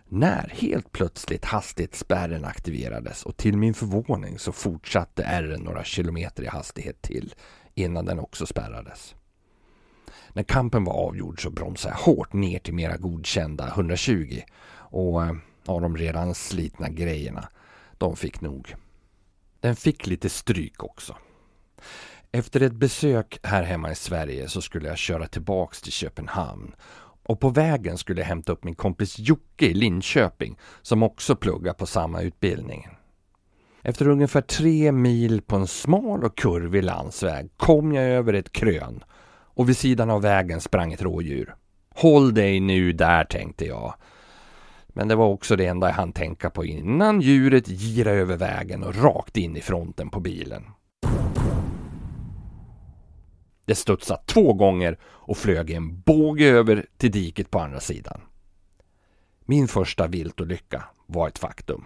när 0.09 0.53
helt 0.55 0.93
plötsligt 0.93 1.45
hastighetsspärren 1.45 2.45
aktiverades 2.45 3.23
och 3.23 3.37
till 3.37 3.57
min 3.57 3.75
förvåning 3.75 4.39
så 4.39 4.53
fortsatte 4.53 5.23
R'n 5.23 5.65
några 5.65 5.85
kilometer 5.85 6.43
i 6.43 6.47
hastighet 6.47 7.03
till 7.03 7.35
innan 7.75 8.05
den 8.05 8.19
också 8.19 8.47
spärrades. 8.47 9.15
När 10.33 10.43
kampen 10.43 10.85
var 10.85 10.95
avgjord 10.95 11.43
så 11.43 11.51
bromsade 11.51 11.95
jag 11.95 12.15
hårt 12.15 12.33
ner 12.33 12.59
till 12.59 12.75
mera 12.75 12.97
godkända 12.97 13.69
120 13.69 14.41
och 14.71 15.23
eh, 15.23 15.33
av 15.67 15.81
de 15.81 15.97
redan 15.97 16.35
slitna 16.35 16.89
grejerna, 16.89 17.49
de 17.99 18.17
fick 18.17 18.41
nog. 18.41 18.75
Den 19.61 19.77
fick 19.77 20.07
lite 20.07 20.29
stryk 20.29 20.85
också. 20.85 21.17
Efter 22.33 22.61
ett 22.61 22.73
besök 22.73 23.39
här 23.43 23.63
hemma 23.63 23.91
i 23.91 23.95
Sverige 23.95 24.49
så 24.49 24.63
skulle 24.63 24.89
jag 24.89 24.99
köra 24.99 25.27
tillbaks 25.27 25.83
till 25.83 25.93
Köpenhamn 25.93 26.75
och 27.29 27.41
på 27.41 27.49
vägen 27.49 27.99
skulle 27.99 28.21
jag 28.21 28.27
hämta 28.27 28.53
upp 28.53 28.65
min 28.65 28.75
kompis 28.75 29.19
Jocke 29.19 29.67
i 29.67 29.75
Linköping 29.75 30.59
som 30.83 31.03
också 31.03 31.37
pluggar 31.37 31.73
på 31.73 31.87
samma 31.87 32.23
utbildning. 32.23 32.89
Efter 33.83 34.09
ungefär 34.09 34.41
tre 34.41 34.93
mil 34.93 35.43
på 35.43 35.57
en 35.57 35.67
smal 35.67 36.25
och 36.25 36.39
kurvig 36.39 36.85
landsväg 36.85 37.51
kom 37.57 37.93
jag 37.93 38.05
över 38.05 38.33
ett 38.33 38.53
krön 38.53 39.05
och 39.31 39.69
vid 39.69 39.77
sidan 39.77 40.11
av 40.11 40.23
vägen 40.23 40.61
sprang 40.61 40.93
ett 40.93 41.03
rådjur. 41.03 41.55
Håll 41.95 42.35
dig 42.35 42.61
nu 42.61 42.93
där, 42.93 43.25
tänkte 43.25 43.65
jag. 43.65 43.95
Men 44.89 45.09
det 45.09 45.15
var 45.15 45.27
också 45.27 45.57
det 45.57 45.67
enda 45.67 45.87
jag 45.87 45.95
hann 45.95 46.13
tänka 46.13 46.51
på 46.51 46.65
innan 46.65 47.21
djuret 47.21 47.69
girade 47.69 48.17
över 48.17 48.37
vägen 48.37 48.83
och 48.83 48.95
rakt 48.95 49.37
in 49.37 49.57
i 49.57 49.61
fronten 49.61 50.11
på 50.11 50.21
bilen. 50.21 50.65
Det 53.69 53.75
studsade 53.75 54.23
två 54.27 54.53
gånger 54.53 54.99
och 55.03 55.37
flög 55.37 55.71
en 55.71 56.01
båge 56.01 56.47
över 56.47 56.87
till 56.97 57.11
diket 57.11 57.51
på 57.51 57.59
andra 57.59 57.81
sidan. 57.81 58.21
Min 59.41 59.69
första 59.69 60.07
viltolycka 60.07 60.85
var 61.07 61.29
ett 61.29 61.39
faktum. 61.39 61.85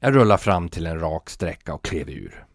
Jag 0.00 0.16
rullade 0.16 0.42
fram 0.42 0.68
till 0.68 0.86
en 0.86 1.00
rak 1.00 1.30
sträcka 1.30 1.74
och 1.74 1.84
klev 1.84 2.10
ur. 2.10 2.46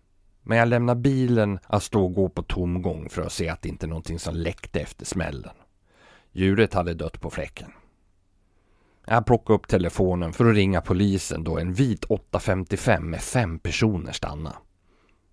Men 0.41 0.57
jag 0.57 0.67
lämnade 0.67 1.01
bilen 1.01 1.59
att 1.63 1.83
stå 1.83 2.05
och 2.05 2.13
gå 2.13 2.29
på 2.29 2.43
tomgång 2.43 3.09
för 3.09 3.21
att 3.21 3.31
se 3.31 3.49
att 3.49 3.61
det 3.61 3.69
inte 3.69 3.85
är 3.85 3.87
någonting 3.87 4.19
som 4.19 4.35
läckte 4.35 4.79
efter 4.79 5.05
smällen. 5.05 5.55
Djuret 6.31 6.73
hade 6.73 6.93
dött 6.93 7.21
på 7.21 7.29
fläcken. 7.29 7.71
Jag 9.05 9.25
plockade 9.25 9.57
upp 9.57 9.67
telefonen 9.67 10.33
för 10.33 10.45
att 10.45 10.55
ringa 10.55 10.81
polisen 10.81 11.43
då 11.43 11.57
en 11.59 11.73
vit 11.73 12.05
855 12.05 13.09
med 13.09 13.21
fem 13.21 13.59
personer 13.59 14.11
stannade. 14.11 14.55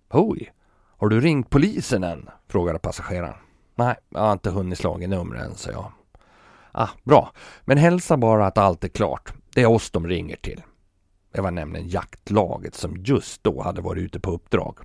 Oj, 0.09 0.53
har 0.97 1.09
du 1.09 1.21
ringt 1.21 1.49
polisen 1.49 2.03
än? 2.03 2.29
frågade 2.47 2.79
passageraren. 2.79 3.35
Nej, 3.75 3.95
jag 4.09 4.19
har 4.19 4.31
inte 4.31 4.49
hunnit 4.49 4.77
slå 4.77 4.97
numret 4.97 5.45
än, 5.45 5.55
sa 5.55 5.71
jag. 5.71 5.91
Ah, 6.71 6.89
bra, 7.03 7.31
men 7.65 7.77
hälsa 7.77 8.17
bara 8.17 8.47
att 8.47 8.57
allt 8.57 8.83
är 8.83 8.87
klart. 8.87 9.33
Det 9.53 9.61
är 9.61 9.69
oss 9.69 9.91
de 9.91 10.07
ringer 10.07 10.35
till. 10.35 10.61
Det 11.31 11.41
var 11.41 11.51
nämligen 11.51 11.87
jaktlaget 11.87 12.75
som 12.75 12.97
just 12.97 13.43
då 13.43 13.61
hade 13.61 13.81
varit 13.81 14.03
ute 14.03 14.19
på 14.19 14.31
uppdrag. 14.31 14.77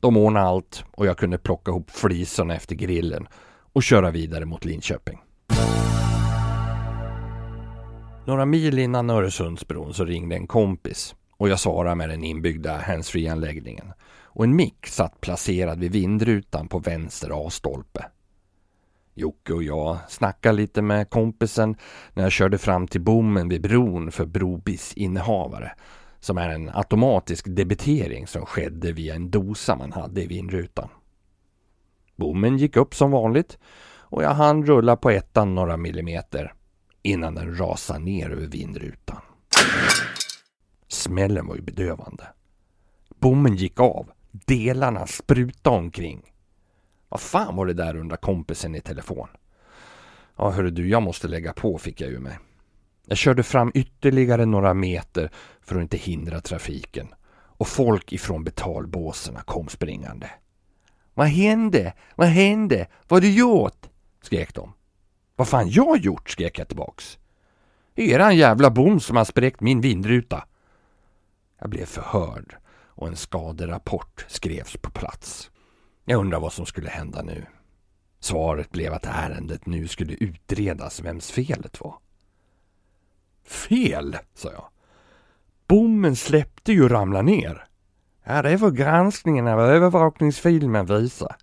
De 0.00 0.16
ordnade 0.16 0.46
allt 0.46 0.84
och 0.90 1.06
jag 1.06 1.18
kunde 1.18 1.38
plocka 1.38 1.70
ihop 1.70 1.90
flisorna 1.90 2.54
efter 2.54 2.74
grillen 2.74 3.28
och 3.72 3.82
köra 3.82 4.10
vidare 4.10 4.44
mot 4.44 4.64
Linköping. 4.64 5.22
Några 8.26 8.44
mil 8.46 8.78
innan 8.78 9.10
Öresundsbron 9.10 9.94
så 9.94 10.04
ringde 10.04 10.36
en 10.36 10.46
kompis 10.46 11.14
och 11.36 11.48
jag 11.48 11.60
svarade 11.60 11.94
med 11.94 12.08
den 12.08 12.24
inbyggda 12.24 12.76
handsfree-anläggningen 12.76 13.92
och 14.36 14.44
en 14.44 14.56
mick 14.56 14.86
satt 14.86 15.20
placerad 15.20 15.80
vid 15.80 15.92
vindrutan 15.92 16.68
på 16.68 16.78
vänster 16.78 17.46
A-stolpe. 17.46 18.06
Jocke 19.14 19.52
och 19.52 19.62
jag 19.62 19.98
snackade 20.08 20.56
lite 20.56 20.82
med 20.82 21.10
kompisen 21.10 21.76
när 22.14 22.22
jag 22.22 22.32
körde 22.32 22.58
fram 22.58 22.88
till 22.88 23.00
bommen 23.00 23.48
vid 23.48 23.62
bron 23.62 24.12
för 24.12 24.26
Brobis 24.26 24.92
innehavare 24.92 25.72
som 26.20 26.38
är 26.38 26.48
en 26.48 26.70
automatisk 26.74 27.44
debitering 27.48 28.26
som 28.26 28.46
skedde 28.46 28.92
via 28.92 29.14
en 29.14 29.30
dosa 29.30 29.76
man 29.76 29.92
hade 29.92 30.22
i 30.22 30.26
vindrutan. 30.26 30.88
Bommen 32.16 32.58
gick 32.58 32.76
upp 32.76 32.94
som 32.94 33.10
vanligt 33.10 33.58
och 33.88 34.22
jag 34.22 34.34
hann 34.34 34.66
rulla 34.66 34.96
på 34.96 35.10
ettan 35.10 35.54
några 35.54 35.76
millimeter 35.76 36.54
innan 37.02 37.34
den 37.34 37.58
rasade 37.58 37.98
ner 37.98 38.30
över 38.30 38.46
vindrutan. 38.46 39.20
Smällen 40.88 41.46
var 41.46 41.54
ju 41.56 41.62
bedövande. 41.62 42.26
Bommen 43.18 43.56
gick 43.56 43.80
av. 43.80 44.10
Delarna 44.44 45.06
spruta 45.06 45.70
omkring. 45.70 46.32
Vad 47.08 47.20
fan 47.20 47.56
var 47.56 47.66
det 47.66 47.72
där 47.72 47.96
undrar 47.96 48.16
kompisen 48.16 48.74
i 48.74 48.80
telefon. 48.80 49.28
Ja 50.36 50.50
hörru 50.50 50.70
du, 50.70 50.88
jag 50.88 51.02
måste 51.02 51.28
lägga 51.28 51.52
på 51.52 51.78
fick 51.78 52.00
jag 52.00 52.10
ju 52.10 52.18
mig. 52.18 52.38
Jag 53.06 53.18
körde 53.18 53.42
fram 53.42 53.72
ytterligare 53.74 54.46
några 54.46 54.74
meter 54.74 55.30
för 55.60 55.76
att 55.76 55.82
inte 55.82 55.96
hindra 55.96 56.40
trafiken 56.40 57.14
och 57.32 57.68
folk 57.68 58.12
ifrån 58.12 58.44
betalbåsarna 58.44 59.40
kom 59.40 59.68
springande. 59.68 60.30
Vad 61.14 61.26
hände? 61.26 61.92
Vad 62.14 62.28
hände? 62.28 62.86
Vad 63.08 63.16
har 63.16 63.28
du 63.28 63.34
gjort? 63.34 63.86
skrek 64.22 64.54
de. 64.54 64.72
Vad 65.36 65.48
fan 65.48 65.70
jag 65.70 65.98
gjort? 65.98 66.30
skrek 66.30 66.58
jag 66.58 66.68
tillbaks. 66.68 67.18
Eran 67.94 68.36
jävla 68.36 68.70
bom 68.70 69.00
som 69.00 69.16
har 69.16 69.24
spräckt 69.24 69.60
min 69.60 69.80
vindruta. 69.80 70.44
Jag 71.58 71.70
blev 71.70 71.86
förhörd 71.86 72.56
och 72.96 73.08
en 73.08 73.16
skaderapport 73.16 74.24
skrevs 74.28 74.76
på 74.76 74.90
plats. 74.90 75.50
Jag 76.04 76.20
undrar 76.20 76.40
vad 76.40 76.52
som 76.52 76.66
skulle 76.66 76.90
hända 76.90 77.22
nu. 77.22 77.46
Svaret 78.20 78.70
blev 78.70 78.92
att 78.92 79.06
ärendet 79.06 79.66
nu 79.66 79.88
skulle 79.88 80.14
utredas 80.14 81.00
vems 81.00 81.30
felet 81.30 81.80
var. 81.80 81.98
Fel, 83.44 84.16
sa 84.34 84.52
jag. 84.52 84.68
Bommen 85.66 86.16
släppte 86.16 86.72
ju 86.72 86.84
och 86.84 86.90
ramlade 86.90 87.24
ner. 87.24 87.64
Ja, 88.24 88.42
det 88.42 88.58
får 88.58 88.70
granskningen 88.70 89.46
av 89.46 89.60
övervakningsfilmen 89.60 90.86
visa. 90.86 91.36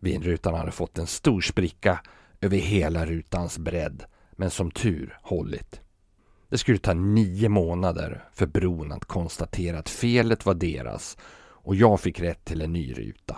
Vindrutan 0.00 0.54
hade 0.54 0.70
fått 0.70 0.98
en 0.98 1.06
stor 1.06 1.40
spricka 1.40 2.00
över 2.40 2.56
hela 2.56 3.06
rutans 3.06 3.58
bredd, 3.58 4.04
men 4.32 4.50
som 4.50 4.70
tur 4.70 5.18
hållit. 5.22 5.80
Det 6.48 6.58
skulle 6.58 6.78
ta 6.78 6.94
nio 6.94 7.48
månader 7.48 8.24
för 8.32 8.46
bron 8.46 8.92
att 8.92 9.04
konstatera 9.04 9.78
att 9.78 9.88
felet 9.88 10.46
var 10.46 10.54
deras 10.54 11.16
och 11.40 11.74
jag 11.74 12.00
fick 12.00 12.20
rätt 12.20 12.44
till 12.44 12.62
en 12.62 12.72
ny 12.72 12.92
ruta. 12.92 13.36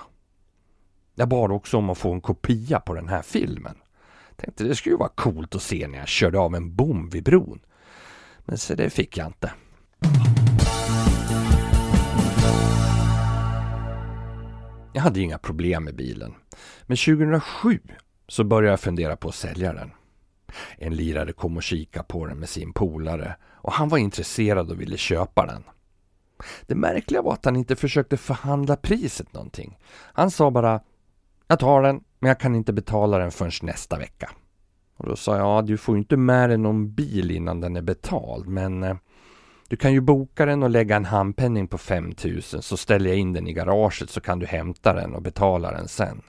Jag 1.15 1.29
bad 1.29 1.53
också 1.53 1.77
om 1.77 1.91
att 1.91 1.99
få 1.99 2.13
en 2.13 2.21
kopia 2.21 2.81
på 2.81 2.95
den 2.95 3.09
här 3.09 3.23
filmen. 3.23 3.77
Tänkte 4.37 4.65
det 4.65 4.75
skulle 4.75 4.97
vara 4.97 5.09
coolt 5.09 5.55
att 5.55 5.63
se 5.63 5.89
när 5.89 5.99
jag 5.99 6.09
körde 6.09 6.39
av 6.39 6.55
en 6.55 6.75
bom 6.75 7.09
vid 7.09 7.25
bron. 7.25 7.61
Men 8.39 8.59
så 8.59 8.75
det 8.75 8.91
fick 8.91 9.17
jag 9.17 9.27
inte. 9.27 9.53
Jag 14.93 15.03
hade 15.03 15.21
inga 15.21 15.39
problem 15.39 15.85
med 15.85 15.97
bilen. 15.97 16.35
Men 16.87 16.97
2007 16.97 17.81
så 18.29 18.45
började 18.45 18.73
jag 18.73 18.81
fundera 18.81 19.17
på 19.17 19.29
att 19.29 19.35
sälja 19.35 19.73
den. 19.73 19.91
En 20.79 20.97
lirare 20.97 21.33
kom 21.33 21.57
och 21.57 21.63
kika 21.63 22.03
på 22.03 22.27
den 22.27 22.39
med 22.39 22.49
sin 22.49 22.73
polare 22.73 23.37
och 23.53 23.73
han 23.73 23.89
var 23.89 23.99
intresserad 23.99 24.71
och 24.71 24.81
ville 24.81 24.97
köpa 24.97 25.47
den. 25.47 25.63
Det 26.67 26.75
märkliga 26.75 27.23
var 27.23 27.33
att 27.33 27.45
han 27.45 27.57
inte 27.57 27.77
försökte 27.77 28.17
förhandla 28.17 28.77
priset 28.77 29.33
någonting. 29.33 29.79
Han 29.93 30.31
sa 30.31 30.51
bara 30.51 30.81
Jag 31.49 31.59
tar 31.59 31.83
den, 31.83 32.01
men 32.19 32.29
jag 32.29 32.41
kan 32.41 32.55
inte 32.55 32.73
betala 32.73 33.19
den 33.19 33.31
förrän 33.31 33.53
nästa 33.63 33.99
vecka. 33.99 34.31
Och 34.97 35.07
då 35.07 35.17
sa 35.17 35.37
jag, 35.37 35.67
du 35.67 35.77
får 35.77 35.95
ju 35.95 35.99
inte 35.99 36.17
med 36.17 36.51
dig 36.51 36.59
någon 36.59 36.95
bil 36.95 37.31
innan 37.31 37.61
den 37.61 37.77
är 37.77 37.83
betald, 37.83 38.49
men 38.49 38.83
eh, 38.83 38.97
du 39.69 39.77
kan 39.77 39.93
ju 39.93 40.01
boka 40.01 40.47
den 40.47 40.63
och 40.63 40.71
lägga 40.71 40.97
en 40.97 41.05
handpenning 41.05 41.69
på 41.69 41.79
5000 41.79 42.63
så 42.63 42.77
ställer 42.77 43.11
jag 43.11 43.19
in 43.19 43.33
den 43.33 43.47
i 43.47 43.53
garaget 43.53 44.11
så 44.11 44.21
kan 44.21 44.39
du 44.39 44.47
hämta 44.47 44.93
den 44.93 45.15
och 45.15 45.23
betala 45.23 45.73
den 45.73 45.89
sen. 45.89 46.23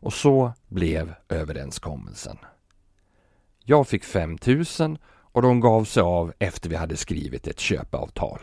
Och 0.00 0.12
så 0.12 0.52
blev 0.68 1.14
överenskommelsen. 1.28 2.38
Jag 3.66 3.88
fick 3.88 4.04
5000 4.04 4.98
och 5.06 5.42
de 5.42 5.60
gav 5.60 5.84
sig 5.84 6.02
av 6.02 6.32
efter 6.38 6.70
vi 6.70 6.76
hade 6.76 6.96
skrivit 6.96 7.46
ett 7.46 7.60
köpeavtal. 7.60 8.38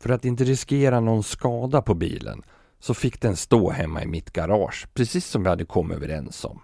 För 0.00 0.10
att 0.10 0.24
inte 0.24 0.44
riskera 0.44 1.00
någon 1.00 1.22
skada 1.22 1.82
på 1.82 1.94
bilen 1.94 2.42
så 2.78 2.94
fick 2.94 3.20
den 3.20 3.36
stå 3.36 3.70
hemma 3.70 4.02
i 4.02 4.06
mitt 4.06 4.32
garage, 4.32 4.88
precis 4.94 5.26
som 5.26 5.42
vi 5.42 5.48
hade 5.48 5.64
kommit 5.64 5.96
överens 5.96 6.44
om. 6.44 6.60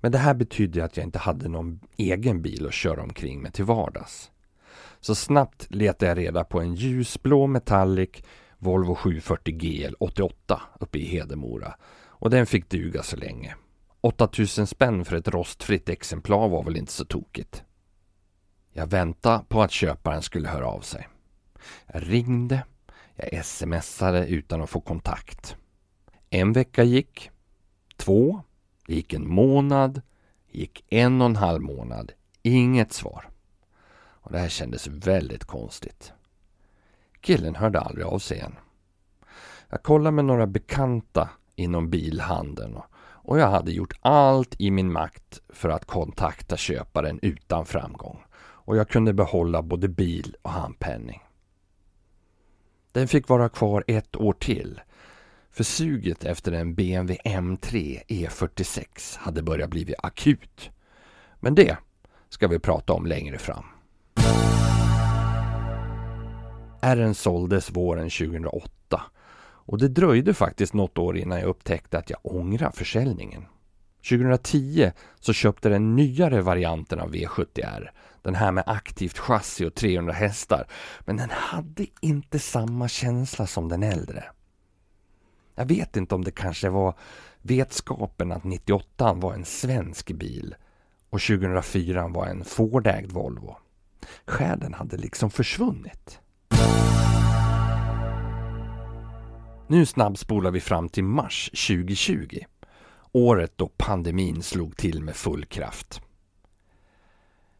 Men 0.00 0.12
det 0.12 0.18
här 0.18 0.34
betydde 0.34 0.84
att 0.84 0.96
jag 0.96 1.06
inte 1.06 1.18
hade 1.18 1.48
någon 1.48 1.80
egen 1.96 2.42
bil 2.42 2.66
att 2.66 2.74
köra 2.74 3.02
omkring 3.02 3.42
med 3.42 3.54
till 3.54 3.64
vardags. 3.64 4.30
Så 5.00 5.14
snabbt 5.14 5.66
letade 5.70 6.06
jag 6.10 6.18
reda 6.18 6.44
på 6.44 6.60
en 6.60 6.74
ljusblå 6.74 7.46
metallic 7.46 8.10
Volvo 8.58 8.94
740 8.94 9.54
GL 9.56 9.94
88 9.98 10.62
uppe 10.80 10.98
i 10.98 11.04
Hedemora 11.04 11.74
och 12.06 12.30
den 12.30 12.46
fick 12.46 12.70
duga 12.70 13.02
så 13.02 13.16
länge. 13.16 13.54
8000 14.00 14.66
spänn 14.66 15.04
för 15.04 15.16
ett 15.16 15.28
rostfritt 15.28 15.88
exemplar 15.88 16.48
var 16.48 16.62
väl 16.62 16.76
inte 16.76 16.92
så 16.92 17.04
tokigt. 17.04 17.64
Jag 18.72 18.86
väntade 18.86 19.44
på 19.48 19.62
att 19.62 19.70
köparen 19.70 20.22
skulle 20.22 20.48
höra 20.48 20.66
av 20.66 20.80
sig. 20.80 21.08
Jag 21.86 22.02
ringde, 22.10 22.64
jag 23.14 23.44
smsade 23.44 24.26
utan 24.26 24.62
att 24.62 24.70
få 24.70 24.80
kontakt. 24.80 25.56
En 26.30 26.52
vecka 26.52 26.82
gick, 26.82 27.30
två, 27.96 28.42
det 28.86 28.94
gick 28.94 29.12
en 29.12 29.28
månad, 29.28 30.02
det 30.52 30.58
gick 30.58 30.84
en 30.88 31.20
och 31.20 31.26
en 31.26 31.36
halv 31.36 31.62
månad, 31.62 32.12
inget 32.42 32.92
svar. 32.92 33.28
Och 34.22 34.32
det 34.32 34.38
här 34.38 34.48
kändes 34.48 34.86
väldigt 34.86 35.44
konstigt. 35.44 36.12
Killen 37.20 37.54
hörde 37.54 37.80
aldrig 37.80 38.06
av 38.06 38.18
sig 38.18 38.36
igen. 38.36 38.56
Jag 39.68 39.82
kollade 39.82 40.10
med 40.10 40.24
några 40.24 40.46
bekanta 40.46 41.30
inom 41.54 41.90
bilhandeln 41.90 42.76
och 42.76 42.89
och 43.30 43.38
jag 43.38 43.50
hade 43.50 43.72
gjort 43.72 43.92
allt 44.00 44.54
i 44.58 44.70
min 44.70 44.92
makt 44.92 45.40
för 45.48 45.68
att 45.68 45.84
kontakta 45.84 46.56
köparen 46.56 47.18
utan 47.22 47.66
framgång 47.66 48.24
och 48.38 48.76
jag 48.76 48.88
kunde 48.88 49.12
behålla 49.12 49.62
både 49.62 49.88
bil 49.88 50.36
och 50.42 50.50
handpenning. 50.50 51.22
Den 52.92 53.08
fick 53.08 53.28
vara 53.28 53.48
kvar 53.48 53.84
ett 53.86 54.16
år 54.16 54.32
till 54.32 54.80
för 55.50 55.64
suget 55.64 56.24
efter 56.24 56.52
en 56.52 56.74
BMW 56.74 57.18
M3 57.24 58.02
E46 58.08 59.18
hade 59.18 59.42
börjat 59.42 59.70
bli 59.70 59.94
akut. 59.98 60.70
Men 61.40 61.54
det 61.54 61.76
ska 62.28 62.48
vi 62.48 62.58
prata 62.58 62.92
om 62.92 63.06
längre 63.06 63.38
fram. 63.38 63.64
R'n 66.82 67.14
såldes 67.14 67.70
våren 67.70 68.10
2008 68.10 68.79
och 69.70 69.78
det 69.78 69.88
dröjde 69.88 70.34
faktiskt 70.34 70.74
något 70.74 70.98
år 70.98 71.18
innan 71.18 71.38
jag 71.38 71.48
upptäckte 71.48 71.98
att 71.98 72.10
jag 72.10 72.18
ångrar 72.22 72.70
försäljningen. 72.70 73.46
2010 74.08 74.92
så 75.20 75.32
köpte 75.32 75.68
den 75.68 75.96
nyare 75.96 76.40
varianten 76.40 77.00
av 77.00 77.14
V70R, 77.14 77.88
den 78.22 78.34
här 78.34 78.52
med 78.52 78.64
aktivt 78.66 79.18
chassi 79.18 79.64
och 79.64 79.74
300 79.74 80.12
hästar, 80.12 80.66
men 81.00 81.16
den 81.16 81.30
hade 81.30 81.86
inte 82.00 82.38
samma 82.38 82.88
känsla 82.88 83.46
som 83.46 83.68
den 83.68 83.82
äldre. 83.82 84.24
Jag 85.54 85.66
vet 85.66 85.96
inte 85.96 86.14
om 86.14 86.24
det 86.24 86.30
kanske 86.30 86.68
var 86.68 86.94
vetskapen 87.42 88.32
att 88.32 88.44
98 88.44 89.12
var 89.12 89.34
en 89.34 89.44
svensk 89.44 90.12
bil 90.12 90.54
och 91.10 91.20
2004 91.20 92.08
var 92.08 92.26
en 92.26 92.44
Ford-ägd 92.44 93.12
Volvo. 93.12 93.56
Själen 94.26 94.74
hade 94.74 94.96
liksom 94.96 95.30
försvunnit. 95.30 96.20
Nu 99.70 99.86
snabbspolar 99.86 100.50
vi 100.50 100.60
fram 100.60 100.88
till 100.88 101.04
mars 101.04 101.50
2020. 101.68 102.38
Året 103.12 103.52
då 103.56 103.68
pandemin 103.76 104.42
slog 104.42 104.76
till 104.76 105.02
med 105.02 105.16
full 105.16 105.44
kraft. 105.44 106.00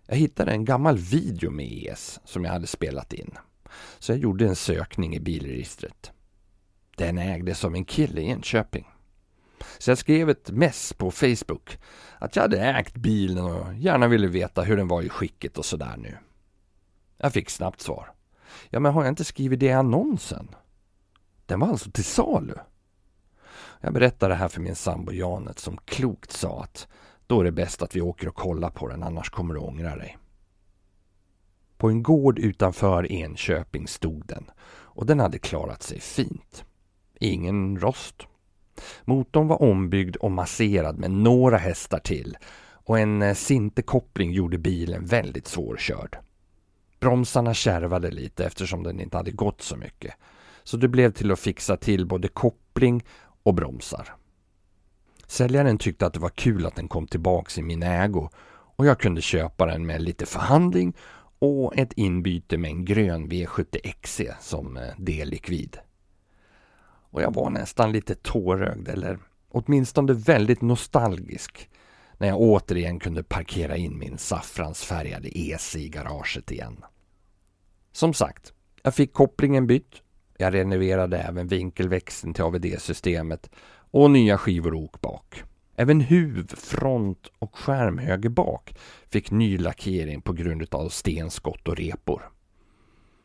Jag 0.07 0.17
hittade 0.17 0.53
en 0.53 0.65
gammal 0.65 0.99
video 0.99 1.51
med 1.51 1.67
ES 1.73 2.21
som 2.25 2.45
jag 2.45 2.53
hade 2.53 2.67
spelat 2.67 3.13
in. 3.13 3.31
Så 3.99 4.13
jag 4.13 4.19
gjorde 4.19 4.47
en 4.47 4.57
sökning 4.57 5.15
i 5.15 5.21
bilregistret. 5.21 6.13
Den 6.97 7.19
ägdes 7.19 7.65
av 7.65 7.75
en 7.75 7.85
kille 7.85 8.21
i 8.21 8.31
Enköping. 8.31 8.87
Så 9.79 9.91
jag 9.91 9.99
skrev 9.99 10.31
ett 10.31 10.51
mess 10.51 10.93
på 10.93 11.11
Facebook 11.11 11.79
att 12.19 12.37
jag 12.37 12.43
hade 12.43 12.61
ägt 12.61 12.97
bilen 12.97 13.45
och 13.45 13.75
gärna 13.75 14.09
ville 14.09 14.27
veta 14.27 14.63
hur 14.63 14.77
den 14.77 14.89
var 14.89 15.03
i 15.03 15.09
skicket 15.09 15.59
och 15.59 15.65
sådär 15.65 15.97
nu. 15.97 16.19
Jag 17.17 17.33
fick 17.33 17.51
snabbt 17.51 17.81
svar. 17.81 18.13
Ja, 18.71 18.81
men 18.81 18.93
har 18.93 19.03
jag 19.03 19.13
inte 19.13 19.25
skrivit 19.25 19.61
det 19.61 19.67
i 19.67 19.73
annonsen? 19.73 20.49
Den 21.51 21.61
var 21.61 21.69
alltså 21.69 21.91
till 21.91 22.05
salu. 22.05 22.55
Jag 23.81 23.93
berättade 23.93 24.35
det 24.35 24.39
här 24.39 24.49
för 24.49 24.61
min 24.61 24.75
sambo 24.75 25.13
Janet 25.13 25.59
som 25.59 25.77
klokt 25.77 26.33
sa 26.33 26.63
att 26.63 26.89
då 27.27 27.41
är 27.41 27.45
det 27.45 27.53
bäst 27.53 27.83
att 27.83 27.97
vi 27.97 28.01
åker 28.01 28.29
och 28.29 28.35
kollar 28.35 28.71
på 28.71 28.89
den 28.89 29.03
annars 29.03 29.31
kommer 29.31 29.55
du 29.55 29.61
ångra 29.61 29.97
dig. 29.97 30.19
På 31.77 31.89
en 31.89 32.03
gård 32.03 32.39
utanför 32.39 33.13
Enköping 33.13 33.89
stod 33.89 34.27
den 34.27 34.51
och 34.71 35.07
den 35.07 35.21
hade 35.21 35.39
klarat 35.39 35.83
sig 35.83 36.01
fint. 36.01 36.65
Ingen 37.21 37.81
rost. 37.81 38.27
Motorn 39.05 39.49
var 39.49 39.63
ombyggd 39.63 40.17
och 40.17 40.31
masserad 40.31 40.99
med 40.99 41.11
några 41.11 41.57
hästar 41.57 41.99
till 41.99 42.37
och 42.73 42.99
en 42.99 43.35
sintekoppling 43.35 43.35
sinterkoppling 43.35 44.33
gjorde 44.33 44.59
bilen 44.59 45.07
väldigt 45.07 45.47
svårkörd. 45.47 46.19
Bromsarna 47.01 47.55
kärvade 47.55 48.11
lite 48.11 48.45
eftersom 48.45 48.83
den 48.83 49.01
inte 49.01 49.17
hade 49.17 49.31
gått 49.31 49.63
så 49.63 49.77
mycket. 49.77 50.15
Så 50.65 50.77
det 50.77 50.89
blev 50.89 51.13
till 51.13 51.31
att 51.31 51.41
fixa 51.41 51.77
till 51.77 52.07
både 52.07 52.29
koppling 52.29 53.05
och 53.43 53.55
bromsar. 53.55 54.09
Säljaren 55.27 55.79
tyckte 55.79 56.07
att 56.07 56.13
det 56.13 56.21
var 56.21 56.29
kul 56.29 56.67
att 56.67 56.77
den 56.77 56.89
kom 56.89 57.07
tillbaks 57.07 57.59
i 57.59 57.63
min 57.63 57.83
ägo 57.83 58.29
och 58.77 58.87
jag 58.87 59.01
kunde 59.01 59.21
köpa 59.21 59.67
den 59.67 59.87
med 59.87 60.03
lite 60.03 60.27
förhandling 60.27 60.97
och 61.39 61.79
ett 61.79 61.93
inbyte 61.93 62.59
med 62.59 62.71
en 62.71 62.85
grön 62.85 63.29
V70 63.29 63.93
XC 64.01 64.21
som 64.41 64.77
eh, 64.77 64.83
dellikvid. 64.99 65.79
Och 67.11 67.23
jag 67.23 67.35
var 67.35 67.51
nästan 67.51 67.93
lite 67.93 68.15
tårögd 68.15 68.89
eller 68.89 69.19
åtminstone 69.49 70.13
väldigt 70.13 70.63
nostalgisk 70.63 71.71
när 72.19 72.29
jag 72.29 72.41
återigen 72.41 72.99
kunde 72.99 73.23
parkera 73.23 73.77
in 73.77 73.99
min 73.99 74.19
saffransfärgade 74.19 75.39
EC 75.39 75.77
i 75.77 75.89
garaget 75.89 76.51
igen. 76.51 76.85
Som 77.93 78.15
sagt, 78.15 78.53
jag 78.83 78.95
fick 78.95 79.13
kopplingen 79.13 79.67
bytt. 79.67 80.03
Jag 80.41 80.55
renoverade 80.55 81.19
även 81.19 81.47
vinkelväxeln 81.47 82.35
till 82.35 82.45
AVD-systemet 82.45 83.51
och 83.91 84.11
nya 84.11 84.39
skivor 84.39 84.75
ok 84.75 85.01
bak. 85.01 85.43
Även 85.77 86.01
huv, 86.01 86.55
front 86.57 87.29
och 87.39 87.57
skärm 87.57 87.99
höger 87.99 88.29
bak 88.29 88.75
fick 89.09 89.31
ny 89.31 89.59
lackering 89.59 90.21
på 90.21 90.33
grund 90.33 90.75
av 90.75 90.89
stenskott 90.89 91.69
och 91.69 91.77
repor. 91.77 92.23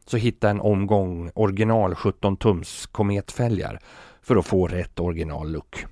Så 0.05 0.17
hitta 0.17 0.49
en 0.49 0.61
omgång 0.61 1.31
original 1.35 1.95
17 1.95 2.37
tums 2.37 2.85
kometfälgar 2.85 3.79
för 4.21 4.35
att 4.35 4.45
få 4.45 4.67
rätt 4.67 4.99
original 4.99 5.51
look. 5.51 5.85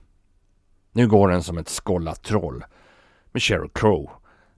Nu 0.92 1.08
går 1.08 1.30
den 1.30 1.44
som 1.44 1.58
ett 1.58 1.70
skållat 1.70 2.24
troll 2.24 2.64
med 3.32 3.44
Sheryl 3.44 3.70
Crow, 3.74 4.10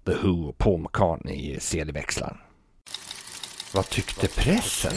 The 0.06 0.14
Who 0.14 0.50
och 0.50 0.58
Paul 0.58 0.82
McCartney 0.82 1.36
i 1.36 1.60
CD-växlaren. 1.60 2.38
Vad 3.74 3.90
tyckte 3.90 4.28
pressen? 4.28 4.92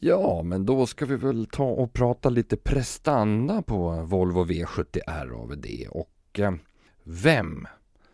Ja, 0.00 0.42
men 0.42 0.66
då 0.66 0.86
ska 0.86 1.06
vi 1.06 1.16
väl 1.16 1.46
ta 1.46 1.64
och 1.64 1.92
prata 1.92 2.28
lite 2.30 2.56
prestanda 2.56 3.62
på 3.62 3.90
Volvo 3.90 4.44
V70 4.44 5.00
RAVD 5.06 5.66
och 5.90 6.40
eh, 6.40 6.52
vem 7.04 7.66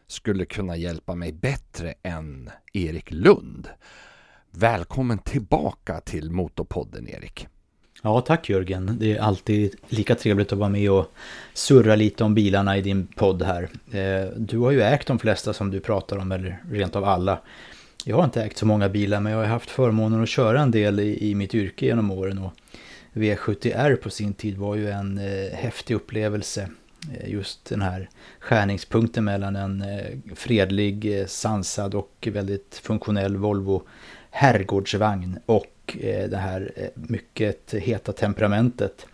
skulle 0.07 0.45
kunna 0.45 0.77
hjälpa 0.77 1.15
mig 1.15 1.33
bättre 1.33 1.95
än 2.03 2.51
Erik 2.73 3.11
Lund? 3.11 3.69
Välkommen 4.51 5.19
tillbaka 5.19 6.01
till 6.01 6.31
Motorpodden 6.31 7.09
Erik. 7.09 7.49
Ja, 8.03 8.21
tack 8.21 8.49
Jörgen. 8.49 8.97
Det 9.01 9.17
är 9.17 9.21
alltid 9.21 9.75
lika 9.89 10.15
trevligt 10.15 10.53
att 10.53 10.59
vara 10.59 10.71
med 10.71 10.91
och 10.91 11.13
surra 11.55 11.97
lite 11.97 12.25
om 12.25 12.35
bilarna 12.35 12.77
i 12.77 12.81
din 12.81 13.07
podd 13.07 13.43
här. 13.43 13.69
Eh, 13.91 14.31
du 14.37 14.59
har 14.59 14.71
ju 14.71 14.81
ägt 14.83 15.07
de 15.07 15.19
flesta 15.19 15.53
som 15.53 15.71
du 15.71 15.81
pratar 15.81 16.17
om, 16.17 16.33
eller 16.33 16.63
rent 16.71 16.97
av 16.97 17.05
alla. 17.05 17.39
Jag 18.05 18.17
har 18.17 18.25
inte 18.25 18.43
ägt 18.43 18.57
så 18.57 18.67
många 18.67 18.89
bilar, 18.89 19.21
men 19.21 19.33
jag 19.33 19.39
har 19.39 19.47
haft 19.47 19.71
förmånen 19.71 20.23
att 20.23 20.29
köra 20.29 20.61
en 20.61 20.71
del 20.71 21.01
i, 21.01 21.31
i 21.31 21.35
mitt 21.35 21.55
yrke 21.55 21.87
genom 21.87 22.11
åren. 22.11 22.39
Och 22.39 22.53
V70R 23.13 23.97
på 23.97 24.11
sin 24.11 24.35
tid 24.35 24.59
var 24.59 24.77
ju 24.77 24.91
en 24.91 25.19
eh, 25.19 25.53
häftig 25.53 25.95
upplevelse. 25.95 26.69
Eh, 27.15 27.31
just 27.31 27.65
den 27.65 27.83
här 27.83 28.09
skärningspunkten 28.41 29.25
mellan 29.25 29.57
en 29.57 29.83
eh, 29.83 30.35
fredlig, 30.35 31.21
eh, 31.21 31.27
sansad 31.27 31.95
och 31.95 32.29
väldigt 32.33 32.81
funktionell 32.83 33.37
Volvo 33.37 33.83
herrgårdsvagn 34.31 35.39
och 35.47 35.97
eh, 36.01 36.29
det 36.31 36.37
här 36.37 36.73
eh, 36.77 36.89
mycket 36.95 37.75
heta 37.75 38.13
temperamentet. 38.13 39.07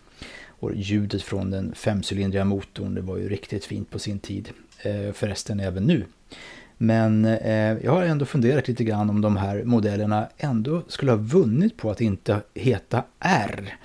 Och 0.59 0.75
ljudet 0.75 1.23
från 1.23 1.51
den 1.51 1.75
femcylindriga 1.75 2.45
motorn, 2.45 2.95
det 2.95 3.01
var 3.01 3.17
ju 3.17 3.29
riktigt 3.29 3.65
fint 3.65 3.89
på 3.89 3.99
sin 3.99 4.19
tid. 4.19 4.49
Förresten 5.13 5.59
även 5.59 5.83
nu. 5.83 6.05
Men 6.77 7.25
eh, 7.25 7.77
jag 7.83 7.91
har 7.91 8.03
ändå 8.03 8.25
funderat 8.25 8.67
lite 8.67 8.83
grann 8.83 9.09
om 9.09 9.21
de 9.21 9.37
här 9.37 9.63
modellerna 9.63 10.27
ändå 10.37 10.81
skulle 10.87 11.11
ha 11.11 11.17
vunnit 11.17 11.77
på 11.77 11.91
att 11.91 12.01
inte 12.01 12.41
heta 12.53 13.03
R. 13.19 13.77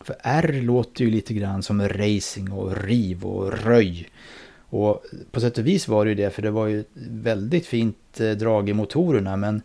För 0.00 0.16
R 0.22 0.60
låter 0.62 1.04
ju 1.04 1.10
lite 1.10 1.34
grann 1.34 1.62
som 1.62 1.88
racing 1.88 2.52
och 2.52 2.76
riv 2.84 3.24
och 3.24 3.52
röj. 3.52 4.08
Och 4.70 5.04
på 5.30 5.40
sätt 5.40 5.58
och 5.58 5.66
vis 5.66 5.88
var 5.88 6.04
det 6.04 6.08
ju 6.08 6.14
det, 6.14 6.30
för 6.30 6.42
det 6.42 6.50
var 6.50 6.66
ju 6.66 6.84
väldigt 7.10 7.66
fint 7.66 8.20
eh, 8.20 8.30
drag 8.30 8.68
i 8.68 8.72
motorerna, 8.72 9.36
men 9.36 9.62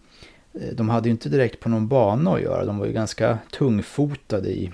eh, 0.53 0.69
de 0.73 0.89
hade 0.89 1.07
ju 1.07 1.11
inte 1.11 1.29
direkt 1.29 1.59
på 1.59 1.69
någon 1.69 1.87
bana 1.87 2.33
att 2.33 2.41
göra. 2.41 2.65
De 2.65 2.77
var 2.77 2.85
ju 2.85 2.93
ganska 2.93 3.37
tungfotade 3.51 4.49
i 4.49 4.71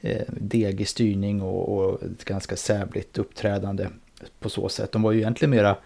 eh, 0.00 0.22
degig 0.28 0.88
styrning 0.88 1.42
och, 1.42 1.78
och 1.78 2.02
ett 2.02 2.24
ganska 2.24 2.56
sävligt 2.56 3.18
uppträdande 3.18 3.86
på 4.40 4.48
så 4.48 4.68
sätt. 4.68 4.92
De 4.92 5.02
var 5.02 5.12
ju 5.12 5.18
egentligen 5.18 5.50
mera 5.50 5.76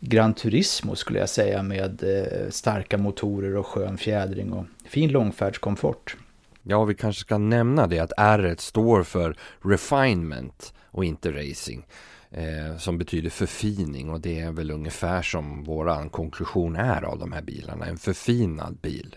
Gran 0.00 0.34
Turismo 0.34 0.96
skulle 0.96 1.18
jag 1.18 1.28
säga 1.28 1.62
med 1.62 2.04
starka 2.50 2.98
motorer 2.98 3.56
och 3.56 3.66
skön 3.66 3.98
fjädring 3.98 4.52
och 4.52 4.64
fin 4.84 5.10
långfärdskomfort. 5.12 6.16
Ja, 6.62 6.84
vi 6.84 6.94
kanske 6.94 7.20
ska 7.20 7.38
nämna 7.38 7.86
det 7.86 7.98
att 7.98 8.12
R 8.16 8.54
står 8.58 9.02
för 9.02 9.36
refinement 9.62 10.74
och 10.84 11.04
inte 11.04 11.30
racing. 11.30 11.86
Eh, 12.30 12.76
som 12.78 12.98
betyder 12.98 13.30
förfining 13.30 14.10
och 14.10 14.20
det 14.20 14.40
är 14.40 14.52
väl 14.52 14.70
ungefär 14.70 15.22
som 15.22 15.64
våran 15.64 16.08
konklusion 16.08 16.76
är 16.76 17.02
av 17.02 17.18
de 17.18 17.32
här 17.32 17.42
bilarna. 17.42 17.86
En 17.86 17.98
förfinad 17.98 18.76
bil. 18.82 19.16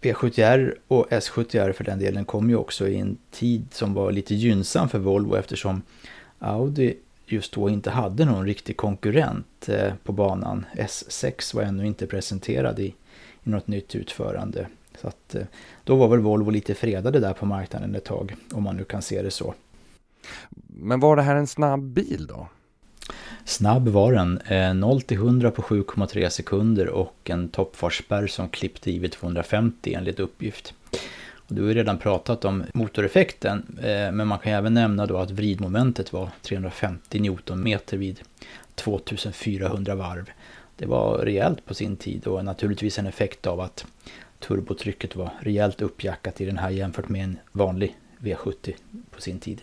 B70R 0.00 0.74
och 0.88 1.08
S70R 1.10 1.72
för 1.72 1.84
den 1.84 1.98
delen 1.98 2.24
kom 2.24 2.50
ju 2.50 2.56
också 2.56 2.88
i 2.88 2.96
en 2.96 3.18
tid 3.30 3.66
som 3.70 3.94
var 3.94 4.12
lite 4.12 4.34
gynnsam 4.34 4.88
för 4.88 4.98
Volvo 4.98 5.36
eftersom 5.36 5.82
Audi 6.38 6.96
just 7.26 7.52
då 7.52 7.70
inte 7.70 7.90
hade 7.90 8.24
någon 8.24 8.46
riktig 8.46 8.76
konkurrent 8.76 9.68
eh, 9.68 9.92
på 10.04 10.12
banan. 10.12 10.66
S6 10.74 11.56
var 11.56 11.62
ännu 11.62 11.86
inte 11.86 12.06
presenterad 12.06 12.78
i, 12.78 12.94
i 13.44 13.50
något 13.50 13.66
nytt 13.66 13.94
utförande. 13.94 14.66
Så 15.00 15.08
att, 15.08 15.34
eh, 15.34 15.42
då 15.84 15.96
var 15.96 16.08
väl 16.08 16.20
Volvo 16.20 16.50
lite 16.50 16.74
fredade 16.74 17.20
där 17.20 17.32
på 17.32 17.46
marknaden 17.46 17.94
ett 17.94 18.04
tag, 18.04 18.34
om 18.52 18.62
man 18.62 18.76
nu 18.76 18.84
kan 18.84 19.02
se 19.02 19.22
det 19.22 19.30
så. 19.30 19.54
Men 20.66 21.00
var 21.00 21.16
det 21.16 21.22
här 21.22 21.36
en 21.36 21.46
snabb 21.46 21.82
bil 21.82 22.26
då? 22.26 22.48
Snabb 23.44 23.88
var 23.88 24.12
den. 24.12 24.80
0 24.80 25.02
till 25.02 25.16
100 25.16 25.50
på 25.50 25.62
7,3 25.62 26.28
sekunder 26.28 26.88
och 26.88 27.30
en 27.30 27.48
toppfartsspärr 27.48 28.26
som 28.26 28.48
klippte 28.48 28.90
i 28.90 28.98
vid 28.98 29.12
250 29.12 29.94
enligt 29.94 30.20
uppgift. 30.20 30.74
Du 31.52 31.62
har 31.62 31.68
ju 31.68 31.74
redan 31.74 31.98
pratat 31.98 32.44
om 32.44 32.64
motoreffekten, 32.74 33.78
eh, 33.82 34.12
men 34.12 34.26
man 34.26 34.38
kan 34.38 34.52
även 34.52 34.74
nämna 34.74 35.06
då 35.06 35.16
att 35.16 35.30
vridmomentet 35.30 36.12
var 36.12 36.30
350 36.42 37.20
Newtonmeter 37.20 37.96
vid 37.96 38.20
2400 38.74 39.94
varv. 39.94 40.30
Det 40.76 40.86
var 40.86 41.18
rejält 41.18 41.64
på 41.64 41.74
sin 41.74 41.96
tid 41.96 42.26
och 42.26 42.44
naturligtvis 42.44 42.98
en 42.98 43.06
effekt 43.06 43.46
av 43.46 43.60
att 43.60 43.86
turbotrycket 44.38 45.16
var 45.16 45.30
rejält 45.40 45.82
uppjackat 45.82 46.40
i 46.40 46.44
den 46.44 46.58
här 46.58 46.70
jämfört 46.70 47.08
med 47.08 47.24
en 47.24 47.38
vanlig 47.52 47.96
V70 48.18 48.74
på 49.10 49.20
sin 49.20 49.38
tid. 49.40 49.62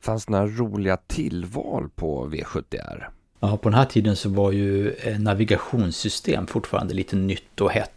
Fanns 0.00 0.26
det 0.26 0.32
några 0.32 0.46
roliga 0.46 0.96
tillval 0.96 1.88
på 1.94 2.28
V70R? 2.28 3.04
Ja, 3.40 3.56
på 3.56 3.68
den 3.68 3.78
här 3.78 3.84
tiden 3.84 4.16
så 4.16 4.28
var 4.28 4.52
ju 4.52 4.94
navigationssystem 5.18 6.46
fortfarande 6.46 6.94
lite 6.94 7.16
nytt 7.16 7.60
och 7.60 7.70
hett 7.70 7.93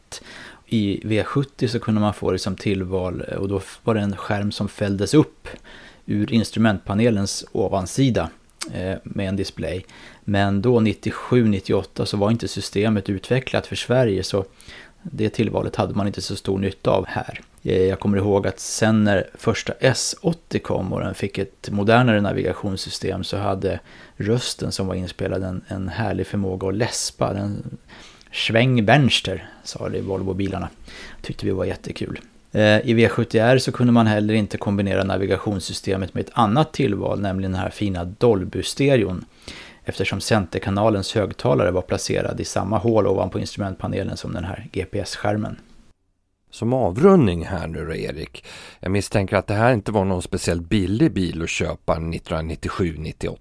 i 0.67 1.01
V70 1.03 1.67
så 1.67 1.79
kunde 1.79 2.01
man 2.01 2.13
få 2.13 2.31
det 2.31 2.39
som 2.39 2.55
tillval 2.55 3.23
eh, 3.27 3.37
och 3.37 3.47
då 3.47 3.61
var 3.83 3.93
det 3.93 4.01
en 4.01 4.15
skärm 4.15 4.51
som 4.51 4.69
fälldes 4.69 5.13
upp 5.13 5.47
ur 6.05 6.33
instrumentpanelens 6.33 7.45
ovansida 7.51 8.29
eh, 8.73 8.97
med 9.03 9.29
en 9.29 9.35
display. 9.35 9.85
Men 10.23 10.61
då 10.61 10.79
97-98 10.79 12.05
så 12.05 12.17
var 12.17 12.31
inte 12.31 12.47
systemet 12.47 13.09
utvecklat 13.09 13.67
för 13.67 13.75
Sverige 13.75 14.23
så 14.23 14.45
det 15.01 15.29
tillvalet 15.29 15.75
hade 15.75 15.93
man 15.93 16.07
inte 16.07 16.21
så 16.21 16.35
stor 16.35 16.59
nytta 16.59 16.91
av 16.91 17.05
här. 17.07 17.41
Eh, 17.63 17.83
jag 17.83 17.99
kommer 17.99 18.17
ihåg 18.17 18.47
att 18.47 18.59
sen 18.59 19.03
när 19.03 19.29
första 19.33 19.73
S80 19.73 20.59
kom 20.59 20.93
och 20.93 20.99
den 20.99 21.13
fick 21.15 21.37
ett 21.37 21.69
modernare 21.71 22.21
navigationssystem 22.21 23.23
så 23.23 23.37
hade 23.37 23.79
rösten 24.15 24.71
som 24.71 24.87
var 24.87 24.95
inspelad 24.95 25.43
en, 25.43 25.61
en 25.67 25.89
härlig 25.89 26.27
förmåga 26.27 26.67
att 26.67 26.75
läspa. 26.75 27.33
Den 27.33 27.77
sväng 28.31 28.85
vänster, 28.85 29.49
sa 29.63 29.89
det 29.89 29.97
i 29.97 30.01
Volvo-bilarna. 30.01 30.69
Tyckte 31.21 31.45
vi 31.45 31.51
var 31.51 31.65
jättekul. 31.65 32.19
Eh, 32.51 32.61
I 32.61 32.93
V70R 32.93 33.57
så 33.57 33.71
kunde 33.71 33.93
man 33.93 34.07
heller 34.07 34.33
inte 34.33 34.57
kombinera 34.57 35.03
navigationssystemet 35.03 36.13
med 36.13 36.23
ett 36.23 36.31
annat 36.33 36.73
tillval, 36.73 37.21
nämligen 37.21 37.51
den 37.51 37.61
här 37.61 37.69
fina 37.69 38.05
Dolby-stereon. 38.05 39.25
Eftersom 39.83 40.21
centerkanalens 40.21 41.15
högtalare 41.15 41.71
var 41.71 41.81
placerad 41.81 42.39
i 42.39 42.45
samma 42.45 42.77
hål 42.77 43.07
ovanpå 43.07 43.39
instrumentpanelen 43.39 44.17
som 44.17 44.33
den 44.33 44.43
här 44.43 44.67
GPS-skärmen. 44.71 45.59
Som 46.51 46.73
avrundning 46.73 47.45
här 47.45 47.67
nu 47.67 47.85
då 47.85 47.95
Erik. 47.95 48.45
Jag 48.79 48.91
misstänker 48.91 49.35
att 49.35 49.47
det 49.47 49.53
här 49.53 49.73
inte 49.73 49.91
var 49.91 50.05
någon 50.05 50.21
speciellt 50.21 50.69
billig 50.69 51.13
bil 51.13 51.43
att 51.43 51.49
köpa 51.49 51.95
1997-98. 51.95 53.37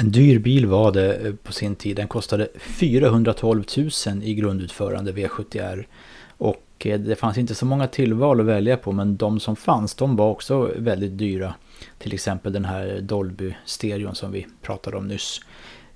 En 0.00 0.10
dyr 0.10 0.38
bil 0.38 0.66
var 0.66 0.92
det 0.92 1.16
eh, 1.16 1.34
på 1.34 1.52
sin 1.52 1.74
tid. 1.74 1.96
Den 1.96 2.08
kostade 2.08 2.48
412 2.60 3.64
000 3.76 4.22
i 4.22 4.34
grundutförande 4.34 5.12
V70R. 5.12 5.86
Och 6.28 6.86
eh, 6.86 7.00
det 7.00 7.16
fanns 7.16 7.38
inte 7.38 7.54
så 7.54 7.66
många 7.66 7.86
tillval 7.86 8.40
att 8.40 8.46
välja 8.46 8.76
på 8.76 8.92
men 8.92 9.16
de 9.16 9.40
som 9.40 9.56
fanns 9.56 9.94
de 9.94 10.16
var 10.16 10.30
också 10.30 10.72
väldigt 10.76 11.18
dyra. 11.18 11.54
Till 11.98 12.14
exempel 12.14 12.52
den 12.52 12.64
här 12.64 13.00
Dolby-stereon 13.00 14.14
som 14.14 14.32
vi 14.32 14.46
pratade 14.62 14.96
om 14.96 15.08
nyss. 15.08 15.40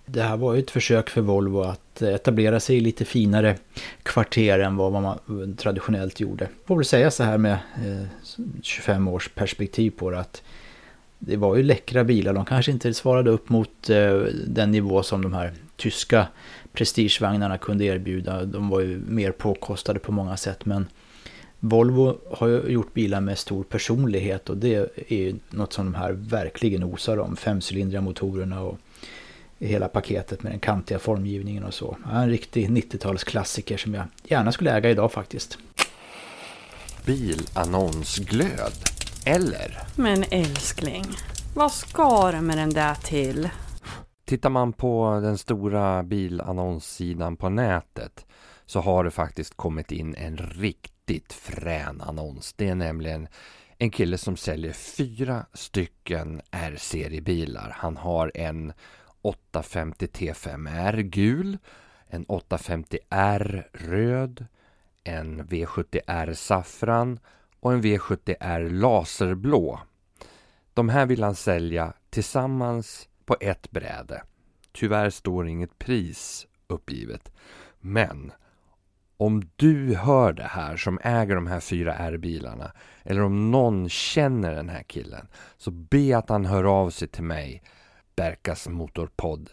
Det 0.07 0.23
här 0.23 0.37
var 0.37 0.55
ju 0.55 0.61
ett 0.61 0.71
försök 0.71 1.11
för 1.11 1.21
Volvo 1.21 1.61
att 1.61 2.03
eh, 2.03 2.09
etablera 2.09 2.61
sig 2.61 2.77
i 2.77 2.81
lite 2.81 3.05
finare 3.05 3.57
kvarter 4.03 4.59
än 4.59 4.77
vad 4.77 4.93
man 4.93 5.19
traditionellt 5.57 6.21
gjorde. 6.21 6.49
Får 6.67 6.77
väl 6.77 6.85
säga 6.85 7.11
så 7.11 7.23
här 7.23 7.38
med 7.38 7.59
25 8.62 9.09
års 9.09 9.29
perspektiv 9.29 9.91
på 9.91 10.11
det 10.11 10.21
att 10.21 10.43
det 11.27 11.37
var 11.37 11.57
ju 11.57 11.63
läckra 11.63 12.05
bilar. 12.05 12.33
De 12.33 12.45
kanske 12.45 12.73
inte 12.73 12.95
svarade 12.95 13.31
upp 13.31 13.49
mot 13.49 13.91
eh, 13.91 14.13
den 14.47 14.71
nivå 14.71 15.03
som 15.03 15.23
de 15.23 15.33
här 15.33 15.53
tyska 15.77 16.27
prestigevagnarna 16.73 17.59
kunde 17.59 17.85
erbjuda. 17.85 18.45
De 18.45 18.69
var 18.69 18.81
ju 18.81 19.03
mer 19.09 19.33
påkostade 19.33 19.99
på 19.99 20.13
många 20.13 20.37
sätt 20.37 20.65
men 20.65 20.87
Volvo 21.61 22.19
har 22.31 22.49
ju 22.49 22.61
gjort 22.69 22.95
bilar 22.95 23.21
med 23.21 23.39
stor 23.39 23.65
personlighet 23.65 24.51
och 24.51 24.57
det 24.57 24.75
är 25.09 25.17
ju 25.17 25.35
något 25.51 25.73
som 25.73 25.85
de 25.85 25.95
här 25.95 26.13
verkligen 26.13 26.85
osar 26.85 27.19
om. 27.19 27.37
Femcylindriga 27.37 28.01
motorerna 28.01 28.61
och 28.63 28.79
hela 29.59 29.89
paketet 29.89 30.43
med 30.43 30.53
den 30.53 30.61
kantiga 30.61 30.99
formgivningen 30.99 31.65
och 31.65 31.75
så. 31.75 31.97
En 32.13 32.31
riktig 32.31 32.71
90-talsklassiker 32.71 33.77
som 33.77 33.95
jag 33.95 34.05
gärna 34.25 34.53
skulle 34.53 34.73
äga 34.73 34.91
idag 34.91 35.13
faktiskt. 35.13 35.59
Bilannonsglöd, 37.05 38.73
eller? 39.27 39.79
Men 39.97 40.25
älskling, 40.31 41.05
vad 41.55 41.73
ska 41.73 42.33
du 42.33 42.41
med 42.41 42.59
den 42.59 42.71
där 42.71 42.95
till? 42.95 43.51
Tittar 44.25 44.51
man 44.51 44.73
på 44.73 45.21
den 45.23 45.39
stora 45.39 46.03
bilannonssidan 46.03 47.37
på 47.37 47.49
nätet 47.49 48.27
så 48.67 48.81
har 48.81 49.05
det 49.05 49.11
faktiskt 49.11 49.57
kommit 49.57 49.93
in 49.93 50.15
en 50.15 50.37
riktigt 50.37 51.33
frän 51.33 52.01
annons. 52.01 52.53
Det 52.53 52.69
är 52.69 52.75
nämligen 52.75 53.29
en 53.79 53.91
kille 53.91 54.19
som 54.19 54.37
säljer 54.37 54.73
fyra 54.73 55.47
stycken 55.53 56.43
R-seriebilar. 56.51 57.77
Han 57.79 57.97
har 57.97 58.33
en 58.35 58.73
850 59.23 60.07
T5R 60.07 61.01
gul, 61.01 61.59
en 62.07 62.27
850R 62.27 63.65
röd, 63.73 64.47
en 65.05 65.43
V70R 65.43 66.35
saffran 66.35 67.19
och 67.62 67.72
en 67.72 67.83
V70R 67.83 68.70
laserblå. 68.70 69.81
De 70.75 70.88
här 70.88 71.07
vill 71.07 71.22
han 71.22 71.35
sälja 71.35 71.92
tillsammans 72.11 73.09
på 73.25 73.37
ett 73.40 73.70
bräde. 73.70 74.22
Tyvärr 74.72 75.11
står 75.11 75.48
inget 75.48 75.79
pris 75.79 76.46
uppgivet. 76.66 77.33
Men 77.81 78.33
om 79.16 79.42
du 79.57 79.94
hör 79.94 80.33
det 80.33 80.42
här 80.42 80.77
som 80.77 80.98
äger 81.03 81.35
de 81.35 81.46
här 81.46 81.61
fyra 81.61 81.94
R-bilarna 81.94 82.72
eller 83.03 83.22
om 83.22 83.51
någon 83.51 83.88
känner 83.88 84.55
den 84.55 84.68
här 84.68 84.83
killen 84.83 85.29
så 85.57 85.70
be 85.70 86.18
att 86.18 86.29
han 86.29 86.44
hör 86.44 86.64
av 86.64 86.90
sig 86.90 87.09
till 87.09 87.25
mig 87.25 87.62
berkasmotorpodd 88.16 89.51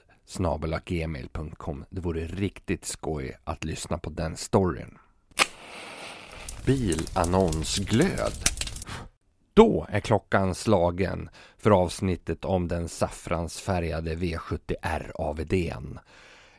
gmail.com. 0.86 1.86
Det 1.90 2.02
vore 2.02 2.26
riktigt 2.26 2.86
skoj 2.86 3.38
att 3.44 3.64
lyssna 3.64 3.98
på 3.98 4.10
den 4.10 4.38
storyn. 4.38 4.98
Bilannonsglöd. 6.66 8.34
Då 9.54 9.88
är 9.90 10.00
klockan 10.00 10.56
slagen 10.56 11.30
för 11.58 11.72
avsnittet 11.72 12.46
om 12.46 12.68
den 12.68 12.90
saffransfärgade 12.90 14.16
V70R 14.16 15.12
AVDn. 15.16 16.00